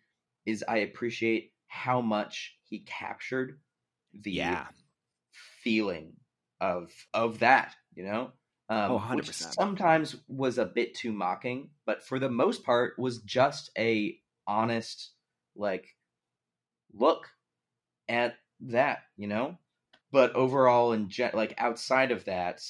[0.45, 3.59] is I appreciate how much he captured
[4.13, 4.67] the yeah.
[5.63, 6.13] feeling
[6.59, 8.31] of of that, you know.
[8.69, 9.53] Um, Oh, 100%.
[9.53, 14.17] sometimes was a bit too mocking, but for the most part was just a
[14.47, 15.11] honest
[15.55, 15.87] like
[16.93, 17.27] look
[18.07, 19.57] at that, you know.
[20.11, 22.61] But overall, in gen- like outside of that,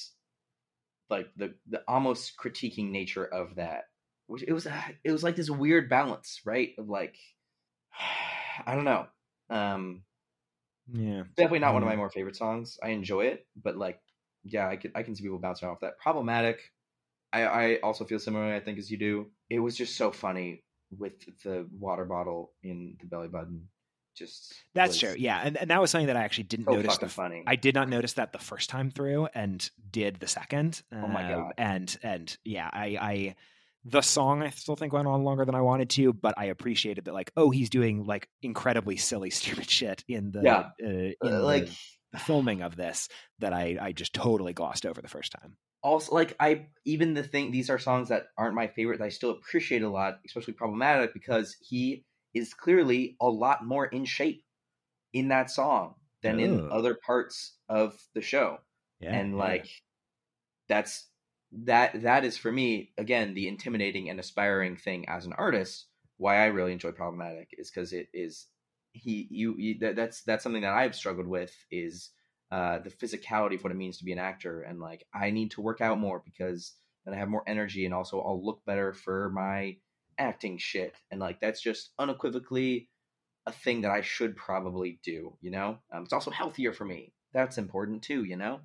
[1.10, 3.86] like the the almost critiquing nature of that,
[4.28, 6.74] which it was uh, it was like this weird balance, right?
[6.78, 7.18] Of like,
[8.00, 9.08] I don't know.
[9.50, 10.06] Um,
[10.88, 11.24] Yeah.
[11.36, 12.78] definitely not one of my more favorite songs.
[12.84, 14.02] I enjoy it, but like,
[14.44, 15.98] yeah, I can I can see people bouncing off that.
[16.00, 16.74] Problematic.
[17.34, 18.56] I I also feel similarly.
[18.56, 19.32] I think as you do.
[19.50, 23.70] It was just so funny with the water bottle in the belly button.
[24.16, 25.16] Just That's true.
[25.18, 25.42] Yeah.
[25.44, 26.98] And, and that was something that I actually didn't So notice.
[26.98, 27.44] The, funny.
[27.48, 30.82] I did not notice that the first time through and did the second.
[30.92, 31.54] Oh my Uh, God.
[31.58, 33.36] And, and yeah, I, I,
[33.86, 37.06] the song I still think went on longer than I wanted to, but I appreciated
[37.06, 40.60] that, like, oh, he's doing like incredibly silly, stupid shit in the, Yeah.
[40.84, 41.70] uh, in Uh, like
[42.12, 43.08] the filming of this
[43.40, 45.56] that I, I just totally glossed over the first time.
[45.84, 49.10] also like I even the thing these are songs that aren't my favorite that I
[49.10, 52.04] still appreciate a lot, especially problematic because he
[52.34, 54.44] is clearly a lot more in shape
[55.14, 56.68] in that song than in Oh.
[56.70, 58.60] other parts of the show.
[59.00, 59.16] Yeah.
[59.16, 59.38] and yeah.
[59.38, 59.68] like
[60.68, 61.08] that's
[61.64, 66.38] that that is for me again the intimidating and aspiring thing as an artist why
[66.38, 68.48] i really enjoy problematic is because it is
[68.94, 72.12] he you, you that, that's that's something that i've struggled with is
[72.52, 75.52] uh the physicality of what it means to be an actor and like i need
[75.52, 76.74] to work out more because
[77.06, 79.76] then i have more energy and also i'll look better for my
[80.22, 82.88] acting shit and like that's just unequivocally
[83.48, 85.80] a thing that i should probably do you know?
[85.92, 87.12] Um, it's also healthier for me.
[87.34, 88.62] That's important too you know?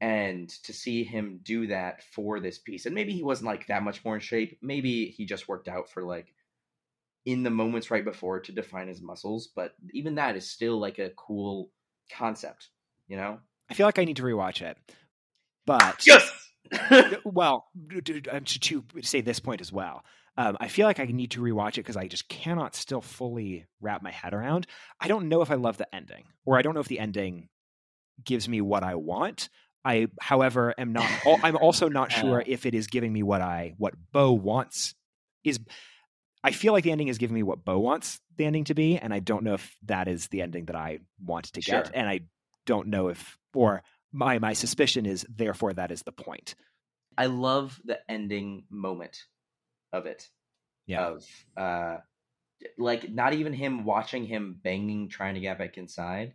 [0.00, 3.82] And to see him do that for this piece and maybe he wasn't like that
[3.82, 6.34] much more in shape maybe he just worked out for like
[7.24, 10.98] in the moments right before to define his muscles but even that is still like
[10.98, 11.70] a cool
[12.12, 12.68] concept
[13.08, 13.38] you know?
[13.70, 14.76] I feel like I need to rewatch it,
[15.66, 16.30] but yes!
[17.24, 17.66] Well,
[18.04, 20.04] to, to, to say this point as well,
[20.38, 23.66] um, I feel like I need to rewatch it because I just cannot still fully
[23.80, 24.68] wrap my head around.
[25.00, 27.48] I don't know if I love the ending, or I don't know if the ending
[28.24, 29.48] gives me what I want.
[29.84, 31.10] I, however, am not.
[31.42, 34.94] I'm also not sure if it is giving me what I what Bo wants.
[35.42, 35.58] Is
[36.44, 38.96] I feel like the ending is giving me what Bo wants the ending to be,
[38.96, 41.92] and I don't know if that is the ending that I want to get, Sure.
[41.94, 42.20] and I
[42.64, 43.82] don't know if or
[44.12, 46.54] my my suspicion is therefore that is the point.
[47.16, 49.18] i love the ending moment
[49.92, 50.28] of it
[50.86, 51.06] Yeah.
[51.06, 51.24] of
[51.56, 51.98] uh
[52.78, 56.34] like not even him watching him banging trying to get back inside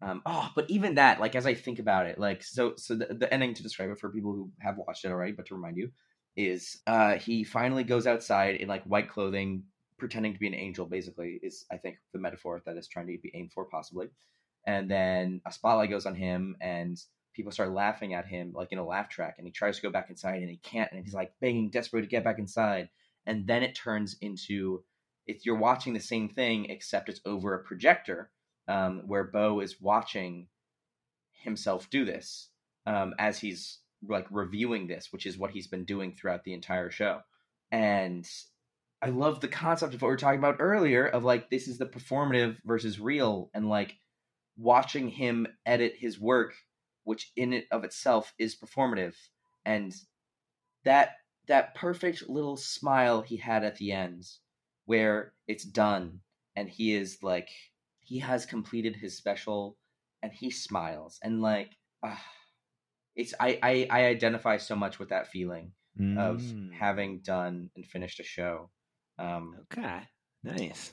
[0.00, 3.06] um oh but even that like as i think about it like so so the,
[3.06, 5.76] the ending to describe it for people who have watched it already but to remind
[5.76, 5.90] you
[6.36, 9.64] is uh he finally goes outside in like white clothing
[9.98, 13.18] pretending to be an angel basically is i think the metaphor that is trying to
[13.20, 14.08] be aimed for possibly
[14.66, 17.00] and then a spotlight goes on him and
[17.38, 19.90] people start laughing at him like in a laugh track and he tries to go
[19.90, 22.88] back inside and he can't and he's like begging desperate to get back inside
[23.26, 24.82] and then it turns into
[25.24, 28.28] if you're watching the same thing except it's over a projector
[28.66, 30.48] um, where bo is watching
[31.30, 32.48] himself do this
[32.86, 33.78] um, as he's
[34.08, 37.20] like reviewing this which is what he's been doing throughout the entire show.
[37.70, 38.28] And
[39.00, 41.78] i love the concept of what we were talking about earlier of like this is
[41.78, 43.94] the performative versus real and like
[44.56, 46.54] watching him edit his work
[47.08, 49.16] which in it of itself is performative.
[49.64, 49.94] And
[50.84, 54.24] that that perfect little smile he had at the end
[54.84, 56.20] where it's done
[56.56, 57.48] and he is like
[58.00, 59.78] he has completed his special
[60.22, 62.22] and he smiles and like ah,
[63.16, 65.72] it's I, I i identify so much with that feeling
[66.16, 66.72] of Mm.
[66.72, 68.70] having done and finished a show.
[69.18, 70.02] Um okay,
[70.44, 70.92] nice.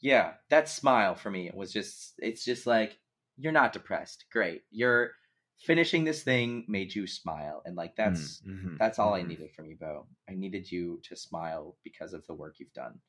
[0.00, 2.98] yeah that smile for me was just it's just like
[3.36, 4.24] you're not depressed.
[4.32, 4.62] Great.
[4.70, 5.12] You're
[5.58, 9.28] finishing this thing made you smile and like that's Mm, mhm, that's all i mhm.
[9.28, 13.00] needed from you bo i needed you to smile because of the work you've done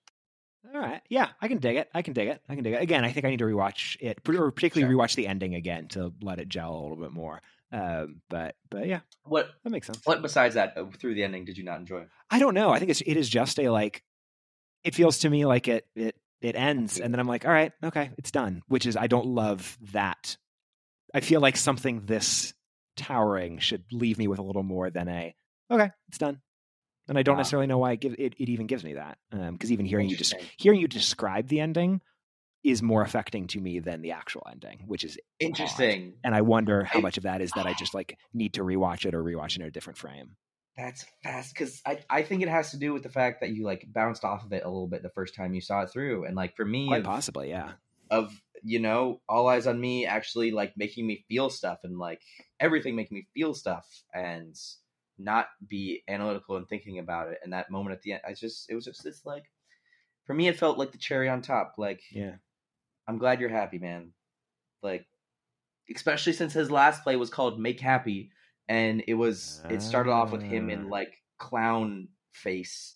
[0.74, 1.88] All right, yeah, I can dig it.
[1.94, 2.42] I can dig it.
[2.50, 2.82] I can dig it.
[2.82, 6.12] Again, I think I need to rewatch it, or particularly rewatch the ending again to
[6.22, 7.42] let it gel a little bit more.
[7.72, 10.02] Um, but but yeah, what that makes sense.
[10.06, 12.72] what besides that uh, through the ending did you not enjoy I don't know.
[12.72, 14.04] I think it's it is just a like.
[14.84, 17.72] It feels to me like it it it ends, and then I'm like, all right,
[17.84, 18.62] okay, it's done.
[18.68, 20.36] Which is I don't love that.
[21.14, 22.54] I feel like something this
[22.96, 25.36] towering should leave me with a little more than a
[25.72, 26.42] okay, it's done.
[27.08, 29.18] And I don't necessarily know why it, give, it, it even gives me that.
[29.32, 30.56] Um, because even hearing you just Interesting.
[30.60, 32.02] hearing you describe the ending
[32.64, 36.84] is more affecting to me than the actual ending, which is interesting and I wonder
[36.84, 39.56] how much of that is that I just like need to rewatch it or rewatch
[39.56, 40.36] it in a different frame.
[40.78, 43.66] That's fast because I, I think it has to do with the fact that you
[43.66, 46.26] like bounced off of it a little bit the first time you saw it through,
[46.26, 47.72] and like for me, Quite of, possibly, yeah.
[48.10, 48.34] of
[48.64, 52.22] you know, all eyes on me actually like making me feel stuff and like
[52.60, 54.56] everything making me feel stuff and
[55.18, 57.40] not be analytical and thinking about it.
[57.44, 59.44] And that moment at the end, I just it was just this like
[60.26, 61.74] for me, it felt like the cherry on top.
[61.78, 62.36] Like, yeah,
[63.08, 64.14] I'm glad you're happy, man.
[64.84, 65.08] Like,
[65.94, 68.32] especially since his last play was called "Make Happy,"
[68.68, 70.90] and it was it started off with him in Ah.
[70.90, 72.96] like clown face.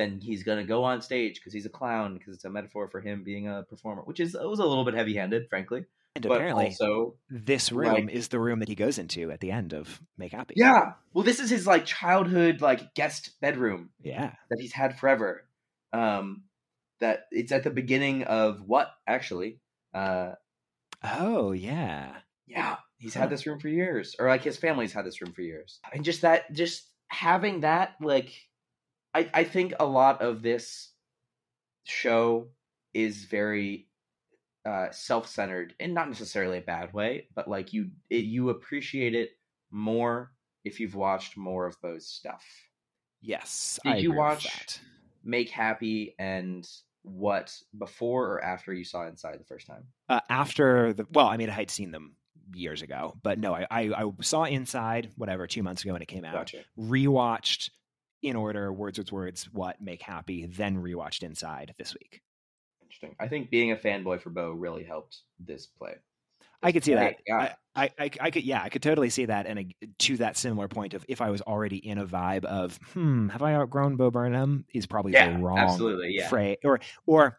[0.00, 3.00] Then he's gonna go on stage because he's a clown because it's a metaphor for
[3.02, 5.84] him being a performer, which is it was a little bit heavy handed, frankly.
[6.16, 9.40] and But apparently also, this room like- is the room that he goes into at
[9.40, 10.54] the end of Make Happy.
[10.56, 10.94] yeah.
[11.12, 14.32] Well, this is his like childhood like guest bedroom yeah.
[14.48, 15.44] that he's had forever.
[15.92, 16.44] Um,
[17.00, 19.60] that it's at the beginning of what actually?
[19.92, 20.32] Uh,
[21.04, 22.16] Oh yeah.
[22.46, 23.20] Yeah, he's Huh.
[23.20, 26.04] had this room for years, or like his family's had this room for years, and
[26.04, 28.32] just that, just having that, like,
[29.14, 30.92] I I think a lot of this
[31.84, 32.48] show
[32.94, 33.88] is very
[34.64, 39.30] uh, self-centered, and not necessarily a bad way, but like you it, you appreciate it
[39.70, 40.32] more
[40.64, 42.44] if you've watched more of Bo's stuff.
[43.22, 43.78] Yes.
[43.84, 44.80] Did I you watch-.
[45.22, 46.66] Make happy and
[47.02, 49.84] what before or after you saw Inside the first time?
[50.08, 52.16] uh, after the well, I mean, I had seen them
[52.54, 56.08] years ago, but no, I, I I saw Inside whatever two months ago when it
[56.08, 56.32] came out.
[56.32, 56.64] Gotcha.
[56.78, 57.70] Rewatched
[58.22, 62.20] in order, words with words, what make happy, then rewatched Inside this week.
[62.82, 63.14] Interesting.
[63.20, 65.94] I think being a fanboy for Bo really helped this play.
[66.62, 67.16] I could see that.
[67.26, 67.54] Yeah.
[67.74, 69.46] I, I, I, could, yeah, I could totally see that.
[69.46, 73.28] And to that similar point of if I was already in a vibe of, hmm,
[73.28, 74.66] have I outgrown Bo Burnham?
[74.74, 76.28] Is probably Yeah, the wrong absolutely, yeah.
[76.28, 77.38] phrase, or or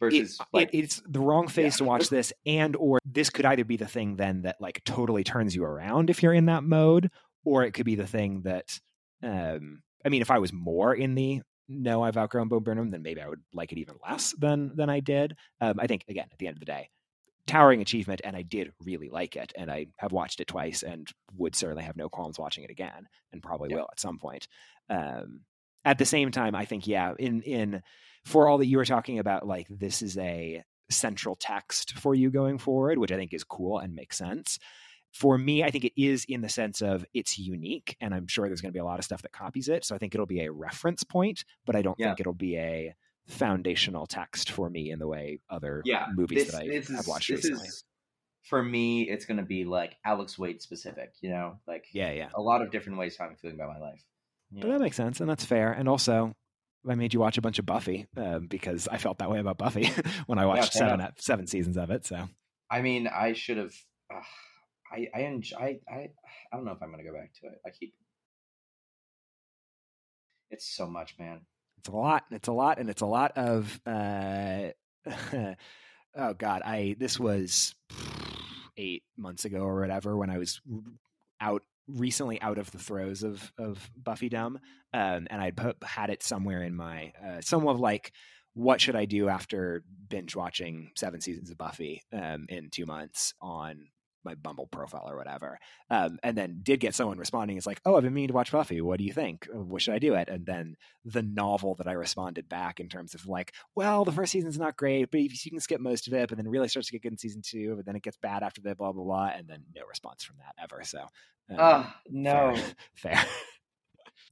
[0.00, 1.78] Versus it, like it, it's the wrong phase Yeah.
[1.78, 5.24] to watch this and or this could either be the thing then that like totally
[5.24, 7.10] turns you around if you're in that mode
[7.44, 8.78] or it could be the thing that
[9.22, 13.02] um i mean if i was more in the no i've outgrown bo burnham then
[13.02, 15.36] maybe i would like it even less than than i did.
[15.60, 16.90] Um i think again at the end of the day
[17.46, 21.08] towering achievement and i did really like it and i have watched it twice and
[21.36, 23.76] would certainly have no qualms watching it again and probably Yeah.
[23.76, 24.48] will at some point.
[24.88, 25.40] Um
[25.84, 27.82] at the same time i think yeah in in
[28.24, 32.30] for all that you were talking about like this is a central text for you
[32.30, 34.58] going forward which i think is cool and makes sense
[35.14, 38.46] for me i think it is in the sense of it's unique and i'm sure
[38.48, 40.26] there's going to be a lot of stuff that copies it so i think it'll
[40.26, 42.08] be a reference point but i don't Yeah.
[42.08, 42.94] think it'll be a
[43.26, 47.06] foundational text for me in the way other yeah, movies this, that I have is,
[47.08, 47.68] watched this recently.
[47.68, 47.84] is
[48.42, 49.08] for me.
[49.08, 51.14] It's going to be like Alex Wade specific.
[51.22, 52.28] You know, like yeah, yeah.
[52.34, 54.02] a lot of different ways how I'm feeling about my life.
[54.52, 55.72] But that makes sense, and that's fair.
[55.72, 56.34] And also,
[56.88, 59.56] I made you watch a bunch of Buffy um, because I felt that way about
[59.56, 59.90] Buffy
[60.26, 62.04] when I watched fair seven seven seasons of it.
[62.04, 62.28] So
[62.70, 63.74] I mean, I should have.
[64.14, 64.20] Uh,
[64.94, 65.56] I I enjoy.
[65.58, 66.08] I, I
[66.52, 67.60] I don't know if I'm to go back to it.
[67.66, 67.94] I keep.
[70.50, 71.40] It's so much, man.
[71.78, 72.24] it's a lot.
[72.30, 73.80] It's a lot, and it's a lot of.
[73.84, 74.68] Uh,
[76.16, 77.74] oh God, I this was
[78.76, 80.60] eight months ago or whatever when I was
[81.40, 84.56] out recently out of the throes of of Buffydom,
[84.92, 88.12] um, and I'd put had it somewhere in my uh, somewhat of like.
[88.56, 93.34] What should I do after binge watching seven seasons of Buffy um, in two months
[93.40, 93.88] on
[94.24, 95.58] my Bumble profile or whatever.
[95.90, 97.56] Um, and then did get someone responding.
[97.56, 98.80] It's like, oh, I've been meaning to watch Buffy.
[98.80, 99.46] What do you think?
[99.52, 100.28] What should I do it?
[100.28, 104.32] And then the novel that I responded back in terms of like, well, the first
[104.32, 106.88] season's not great, but you can skip most of it, but then it really starts
[106.88, 109.04] to get good in season two, but then it gets bad after that, blah, blah,
[109.04, 109.30] blah.
[109.36, 110.82] And then no response from that ever.
[110.84, 111.00] So,
[111.50, 112.56] um, Ah, no.
[112.94, 113.16] fair.
[113.16, 113.24] fair.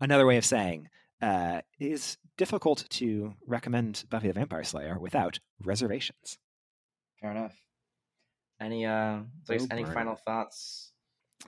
[0.01, 0.88] Another way of saying,
[1.20, 6.38] uh, it is difficult to recommend Buffy the Vampire Slayer without reservations.
[7.20, 7.62] Fair enough.
[8.63, 10.93] Any uh, so any final thoughts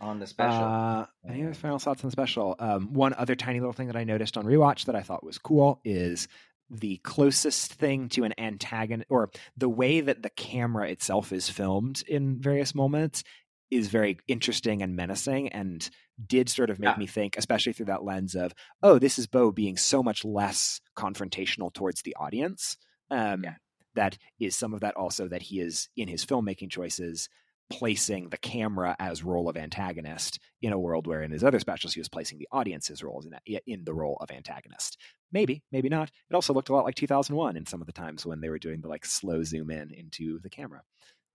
[0.01, 0.67] on the special?
[0.67, 2.57] Uh, any other final thoughts on the special?
[2.59, 5.39] Um, one other tiny little thing that I noticed on rewatch that I thought was
[5.39, 6.27] cool is
[6.71, 12.03] the closest thing to an antagonist, or the way that the camera itself is filmed
[12.09, 13.23] in various moments,
[13.71, 15.89] is very interesting and menacing, and
[16.27, 16.99] did sort of make Yeah.
[16.99, 18.53] me think, especially through that lens of,
[18.83, 22.77] oh, this is Bo being so much less confrontational towards the audience.
[23.11, 23.55] Um, Yeah.
[23.95, 27.29] That is some of that also that he is in his filmmaking choices
[27.71, 31.95] placing the camera as role of antagonist in a world where in his other specials
[31.95, 34.99] he was placing the audience's roles in, in the role of antagonist.
[35.33, 36.11] Maybe, maybe not.
[36.31, 38.59] It also looked a lot like 2001 in some of the times when they were
[38.59, 40.83] doing the like slow zoom in into the camera.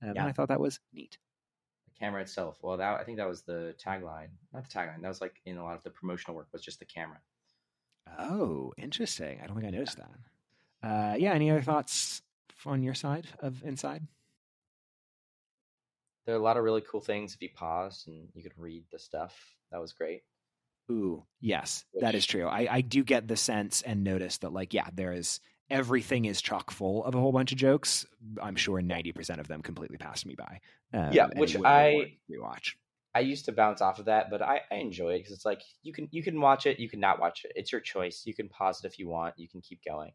[0.03, 0.21] Um, Yeah.
[0.21, 1.17] And I thought that was neat.
[1.87, 2.57] the camera itself.
[2.61, 4.29] Well, that I think that was the tagline.
[4.53, 5.01] Not the tagline.
[5.01, 7.19] That was like in a lot of the promotional work was just the camera.
[8.17, 9.39] Oh, interesting.
[9.43, 10.09] I don't think I noticed that.
[10.87, 11.33] Uh, yeah.
[11.33, 12.21] Any other thoughts
[12.65, 14.07] on your side of Inside?
[16.25, 18.83] There are a lot of really cool things if you paused and you could read
[18.91, 19.35] the stuff.
[19.71, 20.21] That was great.
[20.91, 22.47] Ooh, yes, that is true.
[22.47, 25.39] I, I do get the sense and notice that, like, yeah, there is
[25.69, 28.07] everything is chock full of a whole bunch of jokes.
[28.41, 30.59] I'm sure 90% of them completely passed me by.
[30.93, 32.73] Um, Yeah, which I- rewatch.
[33.13, 35.61] I used to bounce off of that, but I, I enjoy it because it's like
[35.81, 37.51] you can you can watch it, you can not watch it.
[37.55, 38.21] It's your choice.
[38.25, 39.33] You can pause it if you want.
[39.37, 40.11] You can keep going.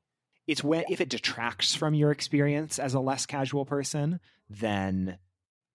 [0.47, 4.21] It's when if it detracts from your experience as a less casual person,
[4.51, 5.19] then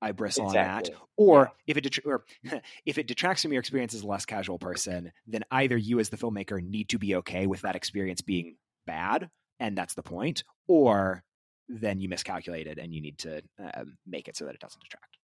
[0.02, 0.94] I bristle Exactly.
[0.94, 1.06] on that.
[1.18, 1.48] Or Yeah.
[1.68, 2.24] if it detr- or
[2.86, 6.10] if it detracts from your experience as a less casual person, then either you as
[6.10, 8.56] the filmmaker need to be okay with that experience being
[8.86, 11.24] bad, and that's the point, or
[11.68, 15.18] then you miscalculated and you need to um, make it so that it doesn't detract.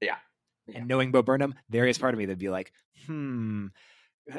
[0.00, 0.16] Yeah.
[0.66, 0.78] Yeah.
[0.78, 2.72] And knowing Bo Burnham, there is part of me that'd be like,
[3.06, 3.66] hmm,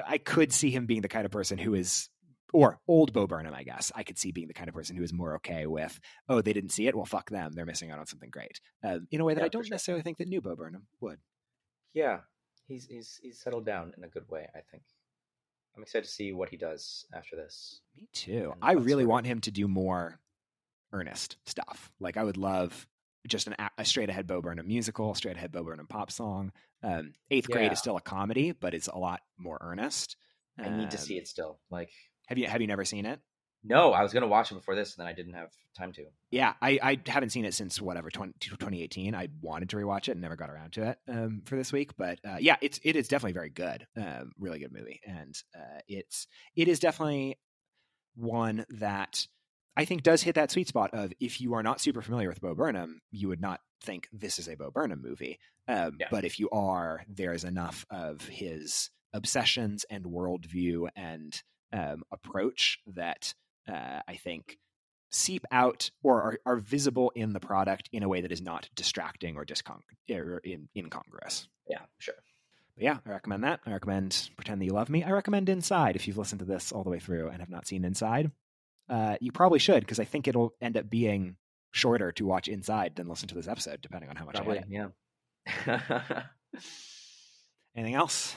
[0.06, 2.10] I could see him being the kind of person who is,
[2.56, 3.92] or old Bo Burnham, I guess.
[3.96, 6.00] I could see being the kind of person who is more okay with,
[6.30, 6.96] oh, they didn't see it.
[6.96, 7.52] Well, fuck them.
[7.54, 8.60] They're missing out on something great.
[8.84, 9.72] Um, in a way that Yeah, I don't sure.
[9.74, 11.20] necessarily think that new Bo Burnham would.
[11.94, 12.20] Yeah,
[12.68, 14.48] he's he's he's settled down in a good way.
[14.56, 14.84] I think.
[15.76, 17.82] I'm excited to see what he does after this.
[17.98, 18.52] Me too.
[18.54, 20.20] And I really of- want him to do more
[20.94, 21.92] earnest stuff.
[22.00, 22.88] Like I would love
[23.28, 26.52] just an a- straight ahead Bo Burnham musical, straight ahead Bo Burnham pop song.
[26.84, 30.16] Um, Eighth grade is still a comedy, but it's a lot more earnest.
[30.58, 31.60] I need to see Um, it still.
[31.70, 31.90] Like,
[32.28, 33.20] Have you have you never seen it?
[33.68, 36.06] no, I was gonna watch it before this, and then I didn't have time to.
[36.30, 39.16] Yeah, I, I haven't seen it since whatever 20, 2018.
[39.16, 41.98] I wanted to rewatch it and never got around to it um, for this week.
[41.98, 45.80] But uh, yeah, it's it is definitely very good, um, really good movie, and uh,
[45.88, 47.40] it's it is definitely
[48.16, 49.26] one that
[49.76, 52.42] I think does hit that sweet spot of if you are not super familiar with
[52.42, 55.40] Bo Burnham, you would not think this is a Bo Burnham movie.
[55.68, 56.08] Um, Yeah.
[56.12, 61.42] But if you are, there is enough of his obsessions and worldview and
[61.74, 63.34] um, approach that
[63.68, 64.58] uh, I think
[65.12, 68.70] seep out or are, are visible in the product in a way that is not
[68.76, 71.48] distracting or discon- or in, incongruous.
[71.70, 72.16] Yeah, sure.
[72.76, 73.62] But yeah, I recommend that.
[73.66, 75.04] I recommend Pretend That You Love Me.
[75.04, 77.66] I recommend Inside if you've listened to this all the way through and have not
[77.68, 78.32] seen Inside.
[78.90, 81.38] Uh, you probably should because I think it'll end up being
[81.72, 84.64] shorter to watch Inside than listen to this episode, depending on how much Probably, I
[84.64, 84.92] hit it.
[85.68, 86.24] yeah.
[87.76, 88.36] Anything else?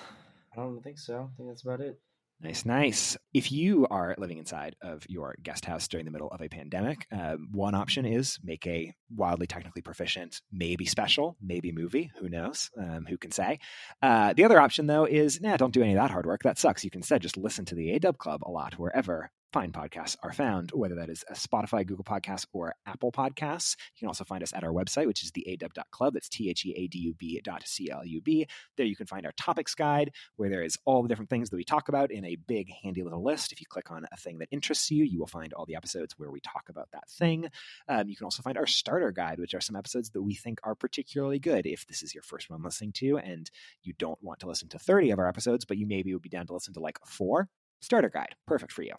[0.52, 1.30] I don't think so.
[1.32, 2.00] I think that's about it.
[2.40, 3.16] Nice, nice.
[3.34, 7.04] If you are living inside of your guest house during the middle of a pandemic,
[7.10, 12.12] um, one option is make a wildly technically proficient, maybe special, maybe movie.
[12.20, 12.70] Who knows?
[12.80, 13.58] Um, who can say?
[14.00, 16.44] Uh, the other option, though, is nah, don't do any of that hard work.
[16.44, 16.84] That sucks.
[16.84, 20.32] You can instead just listen to the ADub Club a lot wherever fine podcasts are
[20.32, 23.76] found, whether that is a Spotify, Google Podcasts, or Apple Podcasts.
[23.94, 26.14] You can also find us at our website, which is the adub.club.
[26.14, 28.46] That's T H E A D U B dot C L U B.
[28.76, 31.56] There you can find our topics guide, where there is all the different things that
[31.56, 33.52] we talk about in a big, handy little list.
[33.52, 36.14] If you click on a thing that interests you, you will find all the episodes
[36.18, 37.48] where we talk about that thing.
[37.88, 40.60] Um, you can also find our starter guide, which are some episodes that we think
[40.64, 41.66] are particularly good.
[41.66, 43.50] If this is your first one listening to and
[43.82, 46.28] you don't want to listen to 30 of our episodes, but you maybe would be
[46.28, 47.48] down to listen to like four,
[47.80, 48.94] starter guide perfect for you.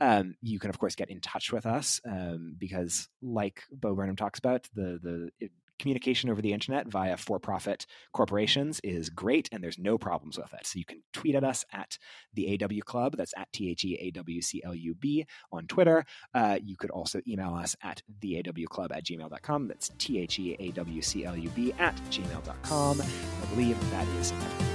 [0.00, 4.16] Um, you can of course get in touch with us um, because like bo burnham
[4.16, 5.50] talks about the the it,
[5.80, 10.66] communication over the internet via for-profit corporations is great and there's no problems with it.
[10.66, 11.96] So you can tweet at us at
[12.34, 16.04] the aw club that's at t-h-e-a-w-c-l-u-b on twitter.
[16.34, 23.46] Uh, you could also email us at theawclub at gmail.com that's t-h-e-a-w-c-l-u-b at gmail.com i
[23.54, 24.70] believe that is everything.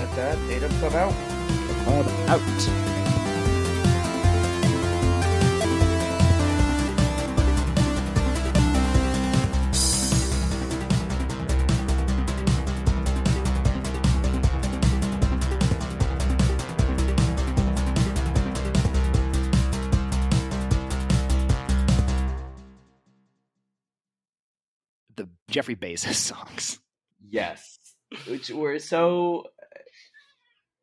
[0.00, 1.43] At that, ADub Club out.
[1.84, 2.40] Club out
[25.16, 26.80] the Jeffrey Bezos songs.
[27.28, 27.78] Yes,
[28.26, 29.44] which were so.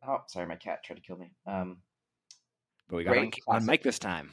[0.08, 1.32] Oh, sorry, my cat tried to kill me.
[1.46, 1.78] Um,
[2.90, 4.32] But we got on, on mic this time.